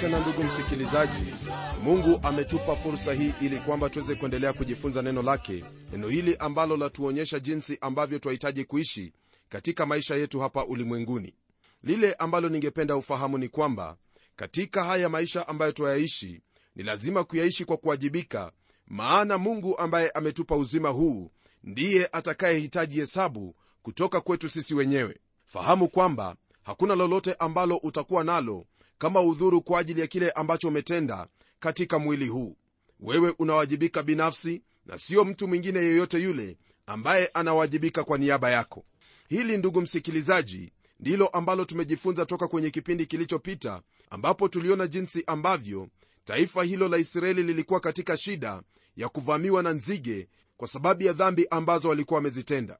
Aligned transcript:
tena 0.00 0.20
ndugu 0.20 0.42
msikilizaji. 0.42 1.34
Mungu 1.82 2.20
ametupa 2.22 2.76
fursa 2.76 3.12
hii 3.12 3.32
ili 3.40 3.56
kwamba 3.56 3.90
tuweze 3.90 4.14
kuendelea 4.14 4.52
kujifunza 4.52 5.02
neno 5.02 5.22
lake 5.22 5.64
neno 5.92 6.08
hili 6.08 6.36
ambalo 6.36 6.76
latuonyesha 6.76 7.38
jinsi 7.40 7.78
ambavyo 7.80 8.18
twahitaji 8.18 8.64
kuishi 8.64 9.12
katika 9.48 9.86
maisha 9.86 10.14
yetu 10.16 10.40
hapa 10.40 10.64
ulimwenguni. 10.66 11.34
Lile 11.82 12.12
ambalo 12.14 12.48
ningependa 12.48 12.96
ufahamu 12.96 13.38
ni 13.38 13.48
kwamba 13.48 13.96
katika 14.36 14.84
haya 14.84 15.08
maisha 15.08 15.48
ambayo 15.48 15.72
twayaishi 15.72 16.40
ni 16.76 16.82
lazima 16.82 17.24
kuyaishi 17.24 17.64
kwa 17.64 17.76
kuwajibika 17.76 18.52
maana 18.86 19.38
mungu 19.38 19.78
ambaye 19.78 20.10
ametupa 20.10 20.56
uzima 20.56 20.88
huu 20.88 21.30
ndiye 21.64 22.08
atakayehitaji 22.12 23.00
hesabu 23.00 23.54
kutoka 23.82 24.20
kwetu 24.20 24.48
sisi 24.48 24.74
wenyewe. 24.74 25.18
Fahamu 25.46 25.88
kwamba 25.88 26.36
hakuna 26.62 26.94
lolote 26.94 27.34
ambalo 27.38 27.76
utakuwa 27.76 28.24
nalo 28.24 28.66
kama 28.98 29.20
udhuru 29.22 29.62
kwa 29.62 29.80
ajili 29.80 30.00
ya 30.00 30.06
kile 30.06 30.30
ambacho 30.30 30.68
umetenda 30.68 31.26
katika 31.60 31.98
mwili 31.98 32.28
huu. 32.28 32.56
Wewe 33.00 33.34
unawajibika 33.38 34.02
binafsi 34.02 34.62
na 34.86 34.98
sio 34.98 35.24
mtu 35.24 35.48
mwingine 35.48 35.78
yeyote 35.78 36.18
yule 36.22 36.56
ambaye 36.86 37.26
anawajibika 37.34 38.04
kwa 38.04 38.18
niaba 38.18 38.50
yako. 38.50 38.84
Hili 39.28 39.56
ndugu 39.56 39.80
msikilizaji 39.80 40.72
ndilo 41.00 41.26
ambalo 41.26 41.64
tumejifunza 41.64 42.26
toka 42.26 42.48
kwenye 42.48 42.70
kipindi 42.70 43.06
kilichopita 43.06 43.82
ambapo 44.10 44.48
tuliona 44.48 44.86
jinsi 44.86 45.24
ambavyo 45.26 45.88
taifa 46.24 46.64
hilo 46.64 46.88
la 46.88 46.96
israeli 46.98 47.42
lilikuwa 47.42 47.80
katika 47.80 48.16
shida 48.16 48.62
ya 48.96 49.08
kuvamiwa 49.08 49.62
na 49.62 49.72
nzige 49.72 50.28
kwa 50.56 50.68
sababu 50.68 51.02
ya 51.02 51.12
dhambi 51.12 51.46
ambazo 51.50 51.88
walikuwa 51.88 52.18
wamezitenda. 52.18 52.78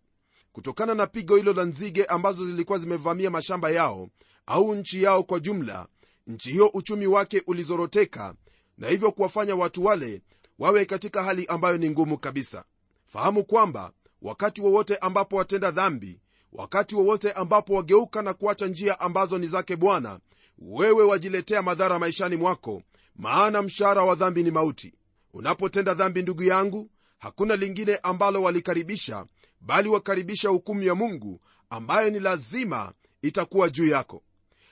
Kutokana 0.52 0.94
na 0.94 1.06
pigo 1.06 1.36
hilo 1.36 1.52
la 1.52 1.64
nzige 1.64 2.04
ambazo 2.04 2.46
zilikuwa 2.46 2.78
zimevamia 2.78 3.30
mashamba 3.30 3.70
yao 3.70 4.08
au 4.46 4.74
nchi 4.74 5.02
yao 5.02 5.22
kwa 5.22 5.40
jumla 5.40 5.86
nchi 6.26 6.50
hiyo 6.50 6.66
uchumi 6.74 7.06
wake 7.06 7.42
ulizoroteka 7.46 8.34
na 8.78 8.88
hivyo 8.88 9.12
kuwafanya 9.12 9.54
watu 9.56 9.84
wale 9.84 10.22
wawe 10.58 10.84
katika 10.84 11.22
hali 11.22 11.46
ambayo 11.46 11.78
ni 11.78 11.90
ngumu 11.90 12.18
kabisa. 12.18 12.64
Fahamu 13.06 13.44
kwamba 13.44 13.92
wakati 14.22 14.60
wowote 14.62 14.96
ambapo 14.96 15.36
watenda 15.36 15.70
dhambi 15.70 16.20
wakati 16.52 16.94
wowote 16.94 17.32
ambapo 17.32 17.74
wageuka 17.74 18.22
na 18.22 18.34
kuacha 18.34 18.66
njia 18.66 19.00
ambazo 19.00 19.38
ni 19.38 19.46
zake 19.46 19.76
bwana 19.76 20.20
wewe 20.58 21.04
wajiletea 21.04 21.62
madhara 21.62 21.98
maishani 21.98 22.36
mwako 22.36 22.82
maana 23.16 23.62
mshahara 23.62 24.02
wa 24.04 24.14
dhambi 24.14 24.42
ni 24.42 24.50
mauti. 24.50 24.94
Unapotenda 25.32 25.94
dhambi 25.94 26.22
ndugu 26.22 26.42
yangu 26.42 26.90
hakuna 27.18 27.56
lingine 27.56 27.96
ambalo 27.96 28.42
walikaribisha 28.42 29.26
bali 29.60 29.88
wakaribisha 29.88 30.48
hukumu 30.48 30.82
ya 30.82 30.94
mungu 30.94 31.40
ambayo 31.70 32.10
ni 32.10 32.20
lazima 32.20 32.92
itakuwa 33.22 33.70
juu 33.70 33.86
yako 33.86 34.22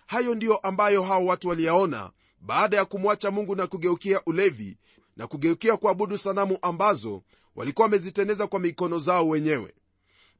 hayo 0.06 0.34
ndiyo 0.34 0.56
ambayo 0.56 1.02
hao 1.02 1.26
watu 1.26 1.48
waliyaona 1.48 2.10
baada 2.40 2.76
ya 2.76 2.84
kumwacha 2.84 3.30
mungu 3.30 3.56
na 3.56 3.66
kugeukia 3.66 4.20
ulevi 4.26 4.76
na 5.16 5.26
kugeukia 5.26 5.76
kuabudu 5.76 6.18
sanamu 6.18 6.58
ambazo 6.62 7.22
walikuwa 7.56 7.84
wamezitendeza 7.84 8.46
kwa 8.46 8.60
mikono 8.60 8.98
zao 8.98 9.28
wenyewe. 9.28 9.74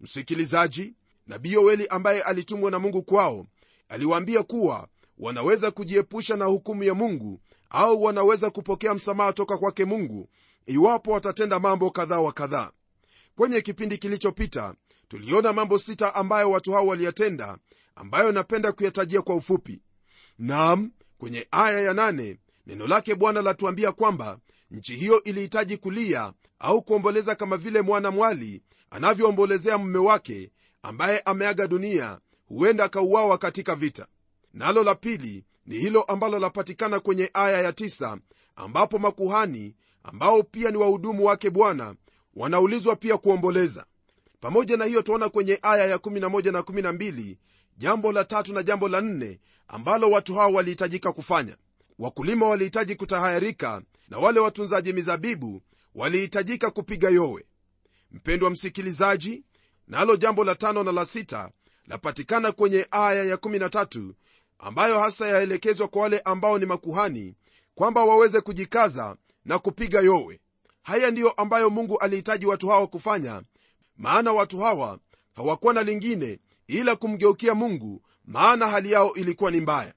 Msikilizaji 0.00 0.94
nabii 1.26 1.52
yoeli 1.52 1.86
ambaye 1.88 2.22
alitumwa 2.22 2.70
na 2.70 2.78
mungu 2.78 3.02
kwao 3.02 3.46
aliwaambia 3.88 4.42
kuwa 4.42 4.88
wanaweza 5.18 5.70
kujiepusha 5.70 6.36
na 6.36 6.44
hukumu 6.44 6.84
ya 6.84 6.94
mungu 6.94 7.40
au 7.70 8.02
wanaweza 8.02 8.50
kupokea 8.50 8.94
msamaha 8.94 9.32
toka 9.32 9.58
kwake 9.58 9.84
mungu 9.84 10.28
iwapo 10.66 11.10
watatenda 11.10 11.58
mambo 11.60 11.90
kadhaa 11.90 12.20
wa 12.20 12.32
kadhaa 12.32 12.70
kwenye 13.36 13.60
kipindi 13.60 13.98
kilichopita 13.98 14.74
tuliona 15.14 15.52
mambo 15.52 15.78
sita 15.78 16.14
ambayo 16.14 16.50
watu 16.50 16.72
hao 16.72 16.86
waliyatenda 16.86 17.58
ambayo 17.96 18.32
napenda 18.32 18.72
kuyatajia 18.72 19.22
kwa 19.22 19.34
ufupi. 19.34 19.80
Nam 20.38 20.90
kwenye 21.18 21.46
aya 21.50 21.80
ya 21.80 21.94
nane 21.94 22.38
neno 22.66 22.86
lake 22.86 23.14
bwana 23.14 23.42
latuambia 23.42 23.92
kwamba 23.92 24.38
nchi 24.70 24.96
hiyo 24.96 25.22
ilihitaji 25.22 25.76
kulia 25.76 26.32
au 26.58 26.82
kuomboleza 26.82 27.34
kama 27.34 27.56
vile 27.56 27.82
mwana 27.82 28.10
mwali 28.10 28.62
anavyoombolezea 28.90 29.78
mume 29.78 29.98
wake 29.98 30.50
ambaye 30.82 31.20
ameaga 31.20 31.66
dunia 31.66 32.18
huenda 32.46 32.84
akauawa 32.84 33.38
katika 33.38 33.74
vita. 33.74 34.06
Nalo 34.52 34.82
la 34.82 34.94
pili 34.94 35.44
ni 35.66 35.78
hilo 35.78 36.02
ambalo 36.02 36.38
lapatikana 36.38 37.00
kwenye 37.00 37.30
aya 37.34 37.62
ya 37.62 37.72
tisa, 37.72 38.18
ambapo 38.56 38.98
makuhani 38.98 39.74
ambao 40.02 40.42
pia 40.42 40.70
ni 40.70 40.76
wahudumu 40.76 41.24
wake 41.24 41.50
bwana 41.50 41.94
wanaulizwa 42.34 42.96
pia 42.96 43.16
kuomboleza 43.18 43.86
pamoja 44.44 44.76
na 44.76 44.84
hiyo 44.84 45.02
tuona 45.02 45.28
kwenye 45.28 45.58
aya 45.62 45.84
ya 45.86 45.96
11 45.96 46.52
na 46.52 46.60
12 46.60 47.36
jambo 47.78 48.12
la 48.12 48.24
tatu 48.24 48.52
na 48.52 48.62
jambo 48.62 48.88
la 48.88 49.00
nne 49.00 49.40
ambalo 49.68 50.10
watu 50.10 50.34
hao 50.34 50.52
walihitajika 50.52 51.12
kufanya. 51.12 51.56
Wakulima 51.98 52.48
walihitaji 52.48 52.94
kutahayarika 52.94 53.82
na 54.08 54.18
wale 54.18 54.40
watunzaji 54.40 54.92
mizabibu 54.92 55.62
walihitajika 55.94 56.70
kupiga 56.70 57.08
yowe. 57.08 57.44
Mpendwa 58.10 58.50
msikilizaji 58.50 59.44
nalo 59.88 60.12
na 60.12 60.16
jambo 60.18 60.44
la 60.44 60.54
tano 60.54 60.82
na 60.82 60.92
la 60.92 61.04
sita 61.04 61.50
lapatikana 61.86 62.52
kwenye 62.52 62.86
aya 62.90 63.24
ya 63.24 63.36
13 63.36 64.12
ambayo 64.58 64.98
hasa 65.00 65.26
yaelekezwa 65.28 65.88
kwa 65.88 66.02
wale 66.02 66.18
ambao 66.18 66.58
ni 66.58 66.66
makuhani 66.66 67.34
kwamba 67.74 68.04
waweze 68.04 68.40
kujikaza 68.40 69.16
na 69.44 69.58
kupiga 69.58 70.00
yowe. 70.00 70.40
Haya 70.82 71.10
ndiyo 71.10 71.30
ambayo 71.30 71.70
mungu 71.70 71.98
alihitaji 71.98 72.46
watu 72.46 72.68
hawa 72.68 72.86
kufanya 72.86 73.42
maana 73.96 74.32
watu 74.32 74.58
hawa 74.58 74.98
hawakuwa 75.32 75.74
na 75.74 75.82
lingine 75.82 76.38
ila 76.66 76.96
kumgeukia 76.96 77.54
mungu 77.54 78.02
maana 78.24 78.68
hali 78.68 78.92
yao 78.92 79.14
ilikuwa 79.14 79.50
ni 79.50 79.60
mbaya. 79.60 79.94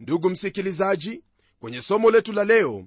Ndugu 0.00 0.30
msikilizaji 0.30 1.22
kwenye 1.60 1.82
somo 1.82 2.10
letu 2.10 2.32
la 2.32 2.44
leo 2.44 2.84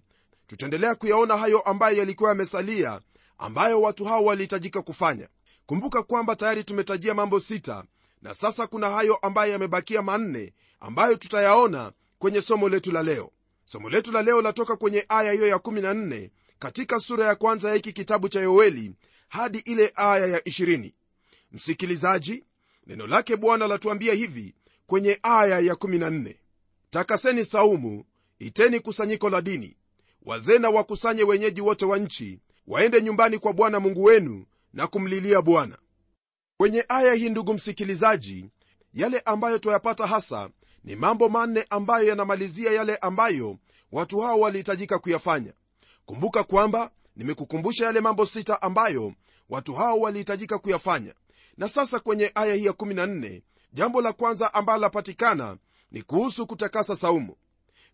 tutaendelea 0.47 0.95
kuyaona 0.95 1.37
hayo 1.37 1.59
ambayo 1.61 1.97
yalikuwa 1.97 2.29
yamesalia 2.29 3.01
ambayo 3.37 3.81
watu 3.81 4.05
hao 4.05 4.25
walihitajika 4.25 4.81
kufanya. 4.81 5.27
Kumbuka 5.65 6.03
kwamba 6.03 6.35
tayari 6.35 6.63
tumetajia 6.63 7.13
mambo 7.13 7.39
sita 7.39 7.83
na 8.21 8.33
sasa 8.33 8.67
kuna 8.67 8.89
hayo 8.89 9.15
ambayo 9.15 9.51
yamebakia 9.51 10.01
manne 10.01 10.53
ambayo 10.79 11.15
tutayaona 11.15 11.91
kwenye 12.19 12.41
somo 12.41 12.69
letu 12.69 12.91
la 12.91 13.03
leo. 13.03 13.31
Somo 13.65 13.89
letu 13.89 14.11
la 14.11 14.21
leo 14.21 14.41
latoka 14.41 14.75
kwenye 14.75 15.05
aya 15.09 15.31
hiyo 15.31 15.47
ya 15.47 15.55
14 15.57 16.29
katika 16.59 16.99
sura 16.99 17.25
ya 17.25 17.35
kwanza 17.35 17.69
ya 17.69 17.75
hiki 17.75 17.93
kitabu 17.93 18.29
cha 18.29 18.39
yoeli 18.39 18.95
hadi 19.31 19.57
ile 19.57 19.91
aya 19.95 20.27
ya 20.27 20.39
20 20.39 20.91
msikilizaji 21.51 22.43
neno 22.87 23.07
lake 23.07 23.35
bwana 23.35 23.67
latuambia 23.67 24.13
hivi 24.13 24.55
kwenye 24.87 25.19
aya 25.23 25.59
ya 25.59 25.73
14 25.73 26.35
takaseni 26.89 27.45
saumu 27.45 28.05
iteni 28.39 28.79
kusanyiko 28.79 29.29
la 29.29 29.41
dini. 29.41 29.77
Wazee 30.23 30.57
na 30.57 30.69
wakusanye 30.69 31.23
wenyeji 31.23 31.61
wote 31.61 31.85
wa 31.85 31.97
nchi 31.97 32.39
waende 32.67 33.01
nyumbani 33.01 33.37
kwa 33.39 33.53
bwana 33.53 33.79
mungu 33.79 34.03
wenu 34.03 34.45
na 34.73 34.87
kumlilia 34.87 35.41
bwana. 35.41 35.77
Kwenye 36.57 36.85
aya 36.89 37.13
hii 37.13 37.29
ndugu 37.29 37.53
msikilizaji 37.53 38.45
yale 38.93 39.19
ambayo 39.19 39.59
twayapata 39.59 40.07
hasa 40.07 40.49
ni 40.83 40.95
mambo 40.95 41.29
manne 41.29 41.65
ambayo 41.69 42.07
yanamalizia 42.07 42.71
yale 42.71 42.95
ambayo 42.95 43.57
watu 43.91 44.19
hao 44.19 44.39
walihitajika 44.39 44.99
kuyafanya. 44.99 45.53
Kumbuka 46.05 46.43
kwamba 46.43 46.91
nimekukumbusha 47.15 47.85
yale 47.85 48.01
mambo 48.01 48.25
sita 48.25 48.61
ambayo 48.61 49.13
watu 49.49 49.73
hao 49.73 49.99
walihitajika 49.99 50.57
kuyafanya. 50.59 51.13
Na 51.57 51.67
sasa 51.67 51.99
kwenye 51.99 52.31
aya 52.35 52.53
hii 52.55 52.65
ya 52.65 52.71
14 52.71 53.41
jambo 53.73 54.01
la 54.01 54.13
kwanza 54.13 54.53
ambalo 54.53 54.79
lapatikana 54.81 55.57
ni 55.91 56.01
kuhusu 56.01 56.47
kutakasa 56.47 56.95
saumu. 56.95 57.35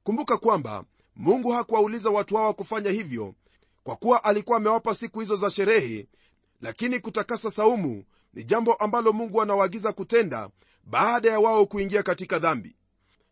Kumbuka 0.03 0.37
kwamba 0.37 0.83
mungu 1.15 1.51
hakuwauliza 1.51 2.09
watu 2.09 2.35
hawa 2.35 2.53
kufanya 2.53 2.91
hivyo 2.91 3.33
kwa 3.83 3.95
kuwa 3.95 4.23
alikuwa 4.23 4.57
amewapa 4.57 4.95
siku 4.95 5.19
hizo 5.19 5.35
za 5.35 5.49
sherehe 5.49 6.07
lakini 6.61 6.99
kutakasa 6.99 7.51
saumu 7.51 8.03
ni 8.33 8.43
jambo 8.43 8.73
ambalo 8.73 9.13
mungu 9.13 9.41
anawaagiza 9.41 9.93
kutenda 9.93 10.49
baada 10.83 11.29
ya 11.31 11.39
wao 11.39 11.65
kuingia 11.65 12.03
katika 12.03 12.39
dhambi. 12.39 12.75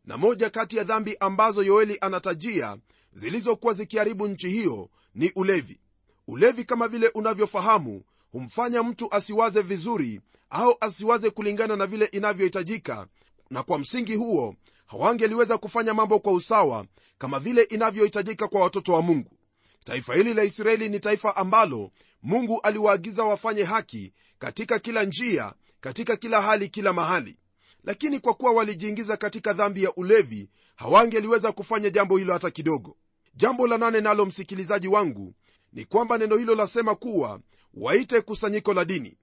Na 0.06 0.18
moja 0.18 0.50
kati 0.50 0.78
ya 0.78 0.84
dhambi 0.84 1.18
ambazo 1.20 1.64
yoeli 1.64 1.98
anatajia 2.02 2.78
zilizokuwa 3.16 3.74
zikiharibu 3.74 4.28
nchi 4.28 4.50
hiyo 4.50 4.90
ni 5.16 5.32
ulevi. 5.36 5.80
Ulevi 6.28 6.64
kama 6.64 6.88
vile 6.88 7.08
unavyofahamu 7.08 8.04
humfanya 8.32 8.84
mtu 8.84 9.14
asiwaze 9.14 9.62
vizuri 9.62 10.22
au 10.50 10.76
asiwaze 10.82 11.30
kulingana 11.30 11.76
na 11.76 11.86
vile 11.88 12.06
inavyohitajika 12.06 13.08
na 13.50 13.64
kwa 13.64 13.80
msingi 13.80 14.16
huo 14.16 14.56
hawangeliweza 14.86 15.58
kufanya 15.58 15.94
mambo 15.94 16.20
kwa 16.20 16.34
usawa 16.34 16.86
kama 17.18 17.40
vile 17.40 17.64
inavyohitajika 17.64 18.48
kwa 18.48 18.62
watoto 18.62 18.94
wa 18.94 19.02
mungu. 19.02 19.32
Taifa 19.84 20.16
hili 20.16 20.34
la 20.34 20.44
israeli 20.44 20.90
ni 20.90 21.00
taifa 21.00 21.36
ambalo 21.36 21.92
mungu 22.24 22.60
aliwaagiza 22.62 23.24
wafanye 23.24 23.64
haki 23.64 24.14
katika 24.40 24.80
kila 24.80 25.04
njia 25.04 25.54
katika 25.82 26.16
kila 26.16 26.42
hali 26.42 26.70
kila 26.70 26.94
mahali. 26.94 27.38
Lakini 27.84 28.20
kwa 28.20 28.34
kuwa 28.34 28.52
walijiingiza 28.52 29.18
katika 29.18 29.54
dhambi 29.54 29.84
ya 29.84 29.94
ulevi 29.96 30.50
hawangeliweza 30.76 31.52
kufanya 31.52 31.90
jambo 31.90 32.18
hilo 32.18 32.34
hata 32.34 32.52
kidogo 32.52 32.98
jambo 33.36 33.68
la 33.68 33.78
nane 33.78 34.02
nalo 34.02 34.26
msikilizaji 34.26 34.88
wangu 34.88 35.34
ni 35.74 35.86
kwamba 35.86 36.18
neno 36.18 36.38
hilo 36.38 36.56
lasema 36.56 36.96
kuwa 36.96 37.40
waite 37.74 38.22
kusanyiko 38.22 38.74
la 38.74 38.86
dini. 38.86 39.18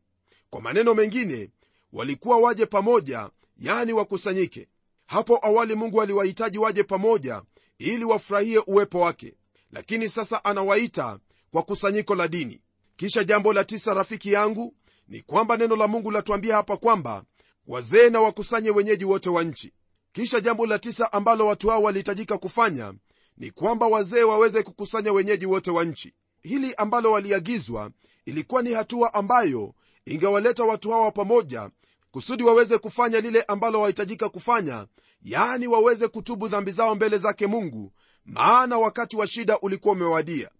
Kwa 0.50 0.60
maneno 0.60 0.94
mengine 0.94 1.50
walikuwa 1.92 2.38
waje 2.38 2.66
pamoja 2.66 3.30
yani 3.58 3.92
wakusanyike. 3.92 4.68
Hapo 5.06 5.38
awali 5.46 5.74
mungu 5.74 6.02
aliwahitaji 6.02 6.58
waje 6.58 6.82
pamoja 6.82 7.42
ili 7.78 8.04
wafurahie 8.04 8.58
uwepo 8.66 9.00
wake. 9.00 9.34
Lakini 9.70 10.08
sasa 10.08 10.44
anawaita 10.44 11.18
kwa 11.50 11.62
kusanyiko 11.62 12.14
la 12.14 12.28
dini. 12.28 12.60
Kisha 12.96 13.24
jambo 13.24 13.52
la 13.52 13.64
tisa 13.64 13.94
rafiki 13.94 14.32
yangu 14.32 14.74
ni 15.08 15.20
kwamba 15.22 15.56
neno 15.56 15.76
la 15.76 15.88
mungu 15.88 16.10
latuambia 16.10 16.56
hapa 16.56 16.76
kwamba 16.76 17.24
wazee 17.66 18.10
na 18.10 18.20
wakusanye 18.20 18.70
wenyeji 18.70 19.04
wote 19.04 19.30
wa 19.30 19.44
nchi. 19.44 19.72
Kisha 20.12 20.40
jambo 20.40 20.66
la 20.66 20.78
tisa 20.78 21.12
ambalo 21.12 21.46
watu 21.46 21.68
hao 21.68 21.82
walihitajika 21.82 22.38
kufanya 22.38 22.94
ni 23.42 23.50
kwamba 23.50 23.86
wazee 23.86 24.22
waweze 24.22 24.62
kukusanya 24.62 25.12
wenyeji 25.12 25.46
wote 25.46 25.70
wa 25.70 25.84
nchi. 25.84 26.14
Hili 26.42 26.74
ambalo 26.74 27.12
waliagizwa 27.12 27.90
ilikuwa 28.24 28.62
ni 28.62 28.72
hatua 28.72 29.14
ambayo 29.14 29.74
ingewaleta 30.06 30.64
watu 30.64 30.90
hawa 30.90 31.10
pamoja 31.10 31.70
kusudi 32.10 32.42
waweze 32.42 32.78
kufanya 32.78 33.20
lile 33.20 33.42
ambalo 33.42 33.80
wahitajika 33.80 34.28
kufanya 34.28 34.86
yaani 35.22 35.66
waweze 35.66 36.08
kutubu 36.08 36.48
dhambi 36.48 36.70
zao 36.70 36.94
mbele 36.94 37.18
zake 37.18 37.46
mungu 37.46 37.92
maana 38.24 38.78
wakati 38.78 39.16
wa 39.16 39.26
shida 39.26 39.58
ulikuwa 39.60 39.94
umewadia. 39.94 40.50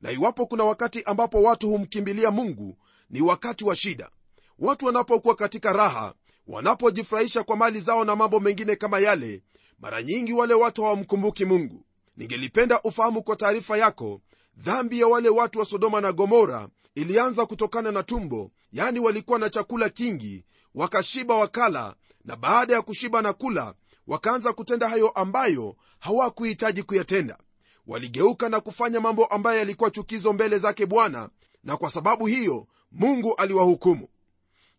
Na 0.00 0.10
iwapo 0.10 0.46
kuna 0.46 0.64
wakati 0.64 1.02
ambapo 1.02 1.42
watu 1.42 1.68
humkimbilia 1.70 2.30
mungu 2.30 2.76
ni 3.10 3.20
wakati 3.20 3.64
wa 3.64 3.76
shida. 3.76 4.10
Watu 4.58 4.86
wanapokuwa 4.86 5.34
katika 5.34 5.72
raha 5.72 6.14
wanapojifurahisha 6.46 7.44
kwa 7.44 7.56
mali 7.56 7.80
zao 7.80 8.04
na 8.04 8.16
mambo 8.16 8.40
mengine 8.40 8.76
kama 8.76 8.98
yale 8.98 9.42
mara 9.78 10.02
nyingi 10.02 10.32
wale 10.32 10.54
watu 10.54 10.82
hawamkumbuki 10.82 11.44
mungu 11.44 11.84
ningelipenda 12.20 12.82
ufahamu 12.82 13.22
kwa 13.22 13.36
taarifa 13.36 13.78
yako 13.78 14.20
dhambi 14.56 15.00
ya 15.00 15.06
wale 15.06 15.28
watu 15.28 15.58
wa 15.58 15.64
sodoma 15.64 16.00
na 16.00 16.12
gomora 16.12 16.68
ilianza 16.94 17.46
kutokana 17.46 17.92
na 17.92 18.02
tumbo 18.02 18.50
yani 18.72 19.00
walikuwa 19.00 19.38
na 19.38 19.50
chakula 19.50 19.88
kingi 19.88 20.44
wakashiba 20.74 21.34
wakala 21.36 21.94
na 22.24 22.36
baada 22.36 22.74
ya 22.74 22.82
kushiba 22.82 23.22
na 23.22 23.32
kula 23.32 23.74
wakaanza 24.06 24.52
kutenda 24.52 24.88
hayo 24.88 25.08
ambayo 25.08 25.76
hawakuhitaji 25.98 26.82
kuyatenda. 26.82 27.38
Waligeuka 27.86 28.48
na 28.48 28.60
kufanya 28.60 29.00
mambo 29.00 29.26
ambayo 29.26 29.58
yalikuwa 29.58 29.90
chukizo 29.90 30.32
mbele 30.32 30.58
zake 30.58 30.86
bwana 30.86 31.28
na 31.64 31.76
kwa 31.76 31.90
sababu 31.90 32.26
hiyo 32.26 32.66
mungu 32.92 33.34
aliwahukumu. 33.34 34.08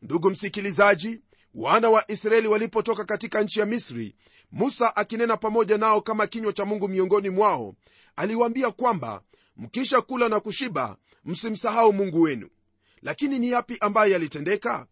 Ndugu 0.02 0.30
msikilizaji 0.30 1.22
wana 1.56 1.90
wa 1.90 2.12
israeli 2.12 2.48
walipotoka 2.48 3.06
katika 3.06 3.42
nchi 3.44 3.60
ya 3.60 3.66
misri 3.66 4.16
musa 4.52 4.96
akinena 4.96 5.38
pamoja 5.38 5.78
nao 5.78 6.02
kama 6.02 6.28
kinywa 6.28 6.54
cha 6.54 6.66
mungu 6.66 6.88
miongoni 6.88 7.30
mwao 7.30 7.76
aliwaambia 8.16 8.72
kwamba 8.72 9.22
mkisha 9.58 10.02
kula 10.02 10.30
na 10.30 10.40
kushiba 10.40 10.98
msimsahau 11.26 11.94
mungu 11.94 12.22
wenu. 12.22 12.50
Lakini 13.02 13.40
ni 13.40 13.50
yapi 13.52 13.78
ambayo 13.80 14.12
yalitendeka? 14.12 14.86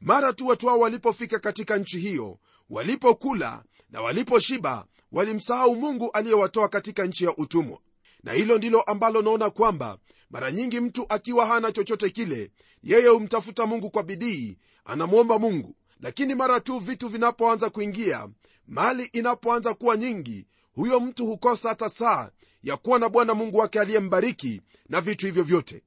Mara 0.00 0.32
tu 0.32 0.46
watu 0.46 0.66
hao 0.66 0.78
walipofika 0.78 1.38
katika 1.38 1.76
nchi 1.78 1.98
hiyo 1.98 2.38
walipokula 2.70 3.64
na 3.90 4.02
waliposhiba 4.02 4.86
walimsahau 5.12 5.76
mungu 5.76 6.10
aliyewatoa 6.10 6.68
katika 6.68 7.06
nchi 7.06 7.24
ya 7.24 7.36
utumwa. 7.36 7.78
Na 8.22 8.32
hilo 8.32 8.58
ndilo 8.58 8.82
ambalo 8.82 9.22
naona 9.22 9.50
kwamba 9.50 9.98
mara 10.30 10.52
nyingi 10.52 10.80
mtu 10.80 11.06
akiwa 11.08 11.46
hana 11.46 11.72
chochote 11.72 12.10
kile 12.10 12.50
yeye 12.82 13.08
humtafuta 13.08 13.66
mungu 13.66 13.90
kwa 13.90 14.02
bidii 14.02 14.58
anamwomba 14.84 15.38
mungu 15.38 15.76
lakini 16.02 16.34
mara 16.34 16.60
tu 16.60 16.78
vitu 16.78 17.08
vinapoanza 17.08 17.70
kuingia 17.70 18.28
mali 18.68 19.04
inapoanza 19.04 19.74
kuwa 19.74 19.96
nyingi 19.96 20.46
huyo 20.74 21.00
mtu 21.00 21.26
hukosa 21.26 21.68
hata 21.68 21.88
saa 21.88 22.30
ya 22.62 22.76
kuwa 22.76 22.98
na 22.98 23.08
bwana 23.08 23.34
mungu 23.34 23.58
wake 23.58 23.80
aliyembariki 23.80 24.60
na 24.88 25.00
vitu 25.00 25.26
hivyo 25.26 25.42
vyote. 25.42 25.82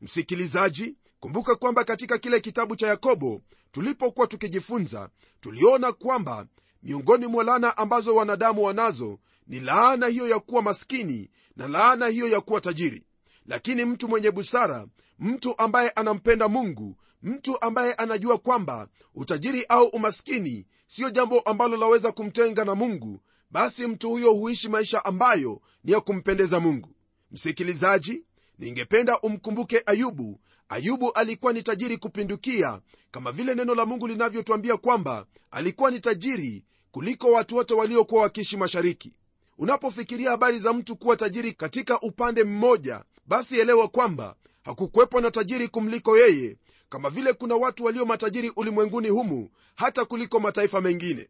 Msikilizaji 0.00 0.96
kumbuka 1.20 1.54
kwamba 1.56 1.84
katika 1.84 2.18
kile 2.18 2.40
kitabu 2.40 2.76
cha 2.76 2.86
yakobo 2.86 3.42
tulipokuwa 3.72 4.26
tukijifunza 4.26 5.08
tuliona 5.40 5.92
kwamba 5.92 6.46
miongoni 6.82 7.26
mwa 7.26 7.44
laana 7.44 7.76
ambazo 7.76 8.14
wanadamu 8.14 8.62
wanazo 8.64 9.18
ni 9.46 9.60
laana 9.60 10.06
hiyo 10.06 10.28
ya 10.28 10.40
kuwa 10.40 10.62
maskini 10.62 11.30
na 11.56 11.68
laana 11.68 12.06
hiyo 12.06 12.28
ya 12.28 12.40
kuwa 12.40 12.60
tajiri. 12.60 13.04
Lakini 13.46 13.84
mtu 13.84 14.08
mwenye 14.08 14.30
busara 14.30 14.86
mtu 15.18 15.58
ambaye 15.58 15.90
anampenda 15.90 16.48
mungu 16.48 16.96
mtu 17.22 17.62
ambaye 17.62 17.94
anajua 17.94 18.38
kwamba 18.38 18.88
utajiri 19.14 19.64
au 19.68 19.86
umaskini 19.86 20.66
siyo 20.86 21.10
jambo 21.10 21.40
ambalo 21.40 21.76
laweza 21.76 22.12
kumtenga 22.12 22.64
na 22.64 22.74
mungu 22.74 23.20
basi 23.50 23.86
mtu 23.86 24.10
huyo 24.10 24.32
huishi 24.32 24.68
maisha 24.68 25.04
ambayo 25.04 25.60
ni 25.84 25.92
ya 25.92 26.00
kumpendeza 26.00 26.60
mungu. 26.60 26.88
Msikilizaji 27.30 28.24
ningependa 28.58 29.20
umkumbuke 29.20 29.82
ayubu. 29.86 30.40
Ayubu 30.68 31.12
alikuwa 31.12 31.52
ni 31.52 31.62
tajiri 31.62 31.96
kupindukia 31.96 32.80
kama 33.10 33.32
vile 33.32 33.54
neno 33.54 33.74
la 33.74 33.86
mungu 33.86 34.08
linavyotwambia 34.08 34.76
kwamba 34.76 35.26
alikuwa 35.50 35.90
ni 35.90 36.00
tajiri 36.00 36.64
kuliko 36.90 37.30
watu 37.32 37.56
wote 37.56 37.74
waliokuwa 37.74 38.22
wakiishi 38.22 38.56
mashariki. 38.56 39.16
Unapofikiria 39.58 40.30
habari 40.30 40.58
za 40.58 40.72
mtu 40.72 40.96
kuwa 40.96 41.16
tajiri 41.16 41.52
katika 41.52 42.00
upande 42.00 42.44
mmoja 42.44 43.04
basi 43.26 43.60
elewa 43.60 43.88
kwamba 43.88 44.36
hakukuwepo 44.62 45.20
na 45.20 45.30
tajiri 45.30 45.68
kumliko 45.68 46.18
yeye 46.18 46.56
kama 46.92 47.10
vile 47.10 47.32
kuna 47.32 47.56
watu 47.56 47.84
walio 47.84 48.06
matajiri 48.06 48.52
ulimwenguni 48.56 49.08
humu 49.08 49.50
hata 49.74 50.04
kuliko 50.04 50.40
mataifa 50.40 50.80
mengine. 50.80 51.28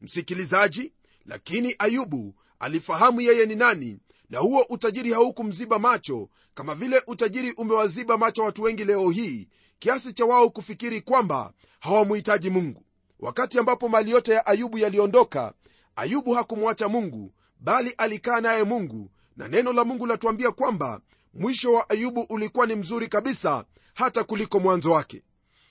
Msikilizaji 0.00 0.92
lakini 1.26 1.74
ayubu 1.78 2.34
alifahamu 2.58 3.20
yeye 3.20 3.46
ni 3.46 3.54
nani 3.56 3.98
na 4.30 4.38
huo 4.38 4.66
utajiri 4.68 5.12
haukumziba 5.12 5.78
macho 5.78 6.28
kama 6.54 6.74
vile 6.74 7.02
utajiri 7.06 7.52
umewaziba 7.52 8.18
macho 8.18 8.42
watu 8.42 8.62
wengi 8.62 8.84
leo 8.84 9.10
hii 9.10 9.48
kiasi 9.78 10.12
cha 10.12 10.24
wao 10.24 10.50
kufikiri 10.50 11.00
kwamba 11.00 11.52
hawamuhitaji 11.80 12.50
mungu. 12.50 12.82
Wakati 13.20 13.58
ambapo 13.58 13.88
mali 13.88 14.10
yote 14.10 14.32
ya 14.32 14.46
ayubu 14.46 14.78
yaliondoka 14.78 15.52
ayubu 15.96 16.32
hakumwacha 16.32 16.88
mungu 16.88 17.32
bali 17.60 17.90
alikaa 17.98 18.40
naye 18.40 18.64
mungu 18.64 19.10
na 19.36 19.48
neno 19.48 19.72
la 19.72 19.84
mungu 19.84 20.06
latuambia 20.06 20.50
kwamba 20.50 21.00
mwisho 21.34 21.72
wa 21.72 21.90
ayubu 21.90 22.20
ulikuwa 22.20 22.66
ni 22.66 22.74
mzuri 22.74 23.08
kabisa 23.08 23.64
hata 23.94 24.24
kuliko 24.24 24.60
mwanzo 24.60 24.90
wake. 24.92 25.22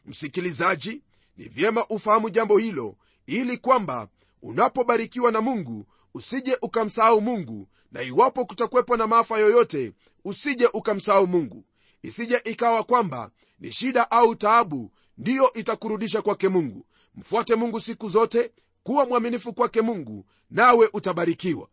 Msikilizaji 0.05 1.01
ni 1.37 1.45
vyema 1.45 1.87
ufahamu 1.87 2.29
jambo 2.29 2.57
hilo 2.57 2.95
ili 3.25 3.57
kwamba 3.57 4.07
unapobarikiwa 4.41 5.31
na 5.31 5.41
mungu 5.41 5.85
usije 6.13 6.57
ukamsahau 6.61 7.21
mungu 7.21 7.67
na 7.91 8.01
iwapo 8.01 8.45
kutakuwepo 8.45 8.97
na 8.97 9.07
maafa 9.07 9.39
yoyote 9.39 9.93
usije 10.25 10.65
ukamsahau 10.73 11.27
mungu. 11.27 11.65
Isije 12.03 12.41
ikawa 12.43 12.83
kwamba 12.83 13.31
ni 13.59 13.71
shida 13.71 14.11
au 14.11 14.35
taabu 14.35 14.91
ndiyo 15.17 15.53
itakurudisha 15.53 16.21
kwake 16.21 16.49
mungu. 16.49 16.85
Mfuate 17.15 17.55
mungu 17.55 17.79
siku 17.81 18.09
zote 18.09 18.51
kuwa 18.83 19.05
mwaminifu 19.05 19.53
kwake 19.53 19.81
mungu 19.81 20.25
nawe 20.49 20.89
utabarikiwa. 20.93 21.67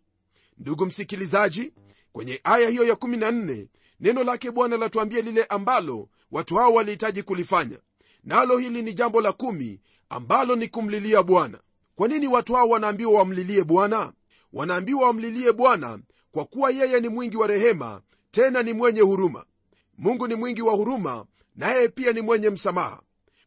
Ndugu 0.59 0.87
msikilizaji 0.87 1.73
kwenye 2.13 2.41
aya 2.45 2.69
hiyo 2.69 2.85
ya 2.85 2.95
14 2.95 3.67
neno 4.01 4.25
lake 4.25 4.51
bwana 4.51 4.77
latuambia 4.77 5.21
lile 5.21 5.45
ambalo 5.45 6.09
watu 6.31 6.55
hao 6.57 6.73
walihitaji 6.75 7.23
kulifanya. 7.23 7.79
Nalo 8.25 8.59
hili 8.59 8.83
ni 8.83 8.95
jambo 8.95 9.21
la 9.21 9.33
kumi 9.33 9.81
ambalo 10.09 10.57
ni 10.57 10.69
kumlilia 10.69 11.23
bwana. 11.23 11.61
Kwa 11.97 12.09
nini 12.09 12.27
watu 12.29 12.55
hao 12.55 12.69
wanaambiwa 12.69 13.13
wamlilie 13.13 13.65
bwana? 13.65 14.13
Wanaambiwa 14.53 15.07
wamlilie 15.07 15.53
bwana 15.53 15.99
kwa 16.33 16.45
kuwa 16.45 16.71
yeye 16.71 17.01
ni 17.01 17.09
mwingi 17.09 17.37
wa 17.37 17.47
rehema 17.47 18.03
tena 18.31 18.63
ni 18.63 18.73
mwenye 18.73 19.01
huruma. 19.01 19.45
Mungu 19.99 20.27
ni 20.29 20.35
mwingi 20.35 20.63
wa 20.63 20.73
huruma 20.75 21.25
naye 21.57 21.89
pia 21.89 22.13
ni 22.13 22.21
mwenye 22.21 22.51
msamaha. 22.51 23.03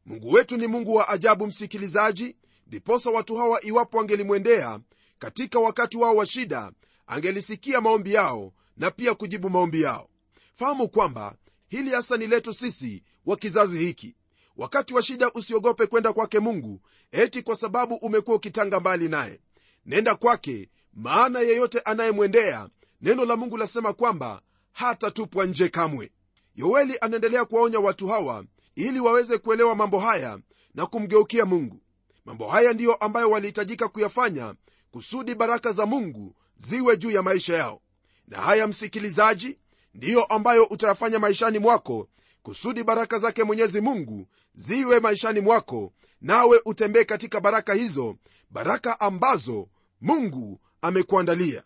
Mungu 0.06 0.32
wetu 0.32 0.58
ni 0.58 0.68
mungu 0.68 0.96
wa 0.96 1.10
ajabu 1.10 1.48
msikilizaji. 1.48 2.36
Ndiposa 2.68 3.10
watu 3.10 3.36
hawa 3.36 3.66
iwapo 3.66 4.00
angelimwendea 4.00 4.80
katika 5.20 5.60
wakati 5.60 5.98
wao 5.98 6.16
wa 6.16 6.26
shida 6.26 6.72
angelisikia 7.08 7.82
maombi 7.82 8.14
yao 8.14 8.54
na 8.78 8.92
pia 8.92 9.14
kujibu 9.14 9.50
maombi 9.50 9.82
yao 9.82 10.10
fahamu 10.54 10.90
kwamba 10.90 11.36
hili 11.68 11.92
hasa 11.92 12.18
ni 12.18 12.28
letu 12.28 12.54
sisi 12.54 13.04
wa 13.26 13.38
kizazi 13.38 13.78
hiki. 13.80 14.16
Wakati 14.58 14.94
wa 14.94 15.02
shida 15.02 15.32
usiogope 15.32 15.86
kwenda 15.88 16.14
kwake 16.14 16.40
mungu 16.40 16.82
eti 17.12 17.42
kwa 17.42 17.56
sababu 17.56 17.96
umekuwa 17.96 18.36
ukitanga 18.38 18.80
mbali 18.80 19.10
naye. 19.10 19.40
Nenda 19.86 20.16
kwake 20.16 20.70
maana 20.94 21.40
yeyote 21.40 21.80
anayemwendea 21.80 22.70
neno 23.02 23.26
la 23.26 23.36
mungu 23.36 23.58
lasema 23.58 23.94
kwamba 23.94 24.42
hatatupwa 24.72 25.46
nje 25.46 25.70
kamwe. 25.70 26.12
Yoeli 26.56 26.98
anaendelea 27.02 27.46
kuwaonya 27.46 27.80
watu 27.80 28.08
hawa 28.08 28.46
ili 28.76 29.00
waweze 29.00 29.38
kuelewa 29.38 29.76
mambo 29.76 30.00
haya 30.00 30.40
na 30.76 30.86
kumgeukia 30.86 31.46
mungu. 31.46 31.82
Mambo 32.26 32.48
haya 32.48 32.74
ndiyo 32.74 32.96
ambayo 32.96 33.30
walihitajika 33.32 33.88
kuyafanya 33.88 34.56
kusudi 34.92 35.36
baraka 35.36 35.72
za 35.72 35.86
mungu 35.86 36.36
ziwe 36.58 36.98
juu 36.98 37.12
ya 37.12 37.22
maisha 37.24 37.56
yao. 37.58 37.82
Na 38.28 38.42
haya 38.42 38.68
msikilizaji 38.68 39.60
ndiyo 39.94 40.24
ambayo 40.24 40.64
utayafanya 40.64 41.20
maishani 41.20 41.60
mwako 41.60 42.08
kusudi 42.44 42.84
baraka 42.84 43.20
zake 43.20 43.44
mwenyezi 43.44 43.82
mungu 43.82 44.28
ziwe 44.56 45.00
maishani 45.00 45.40
mwako 45.40 45.94
nawe 46.22 46.62
utembee 46.66 47.04
katika 47.04 47.42
baraka 47.42 47.74
hizo 47.74 48.16
baraka 48.50 49.00
ambazo 49.00 49.68
mungu 50.02 50.60
amekuandalia. 50.82 51.64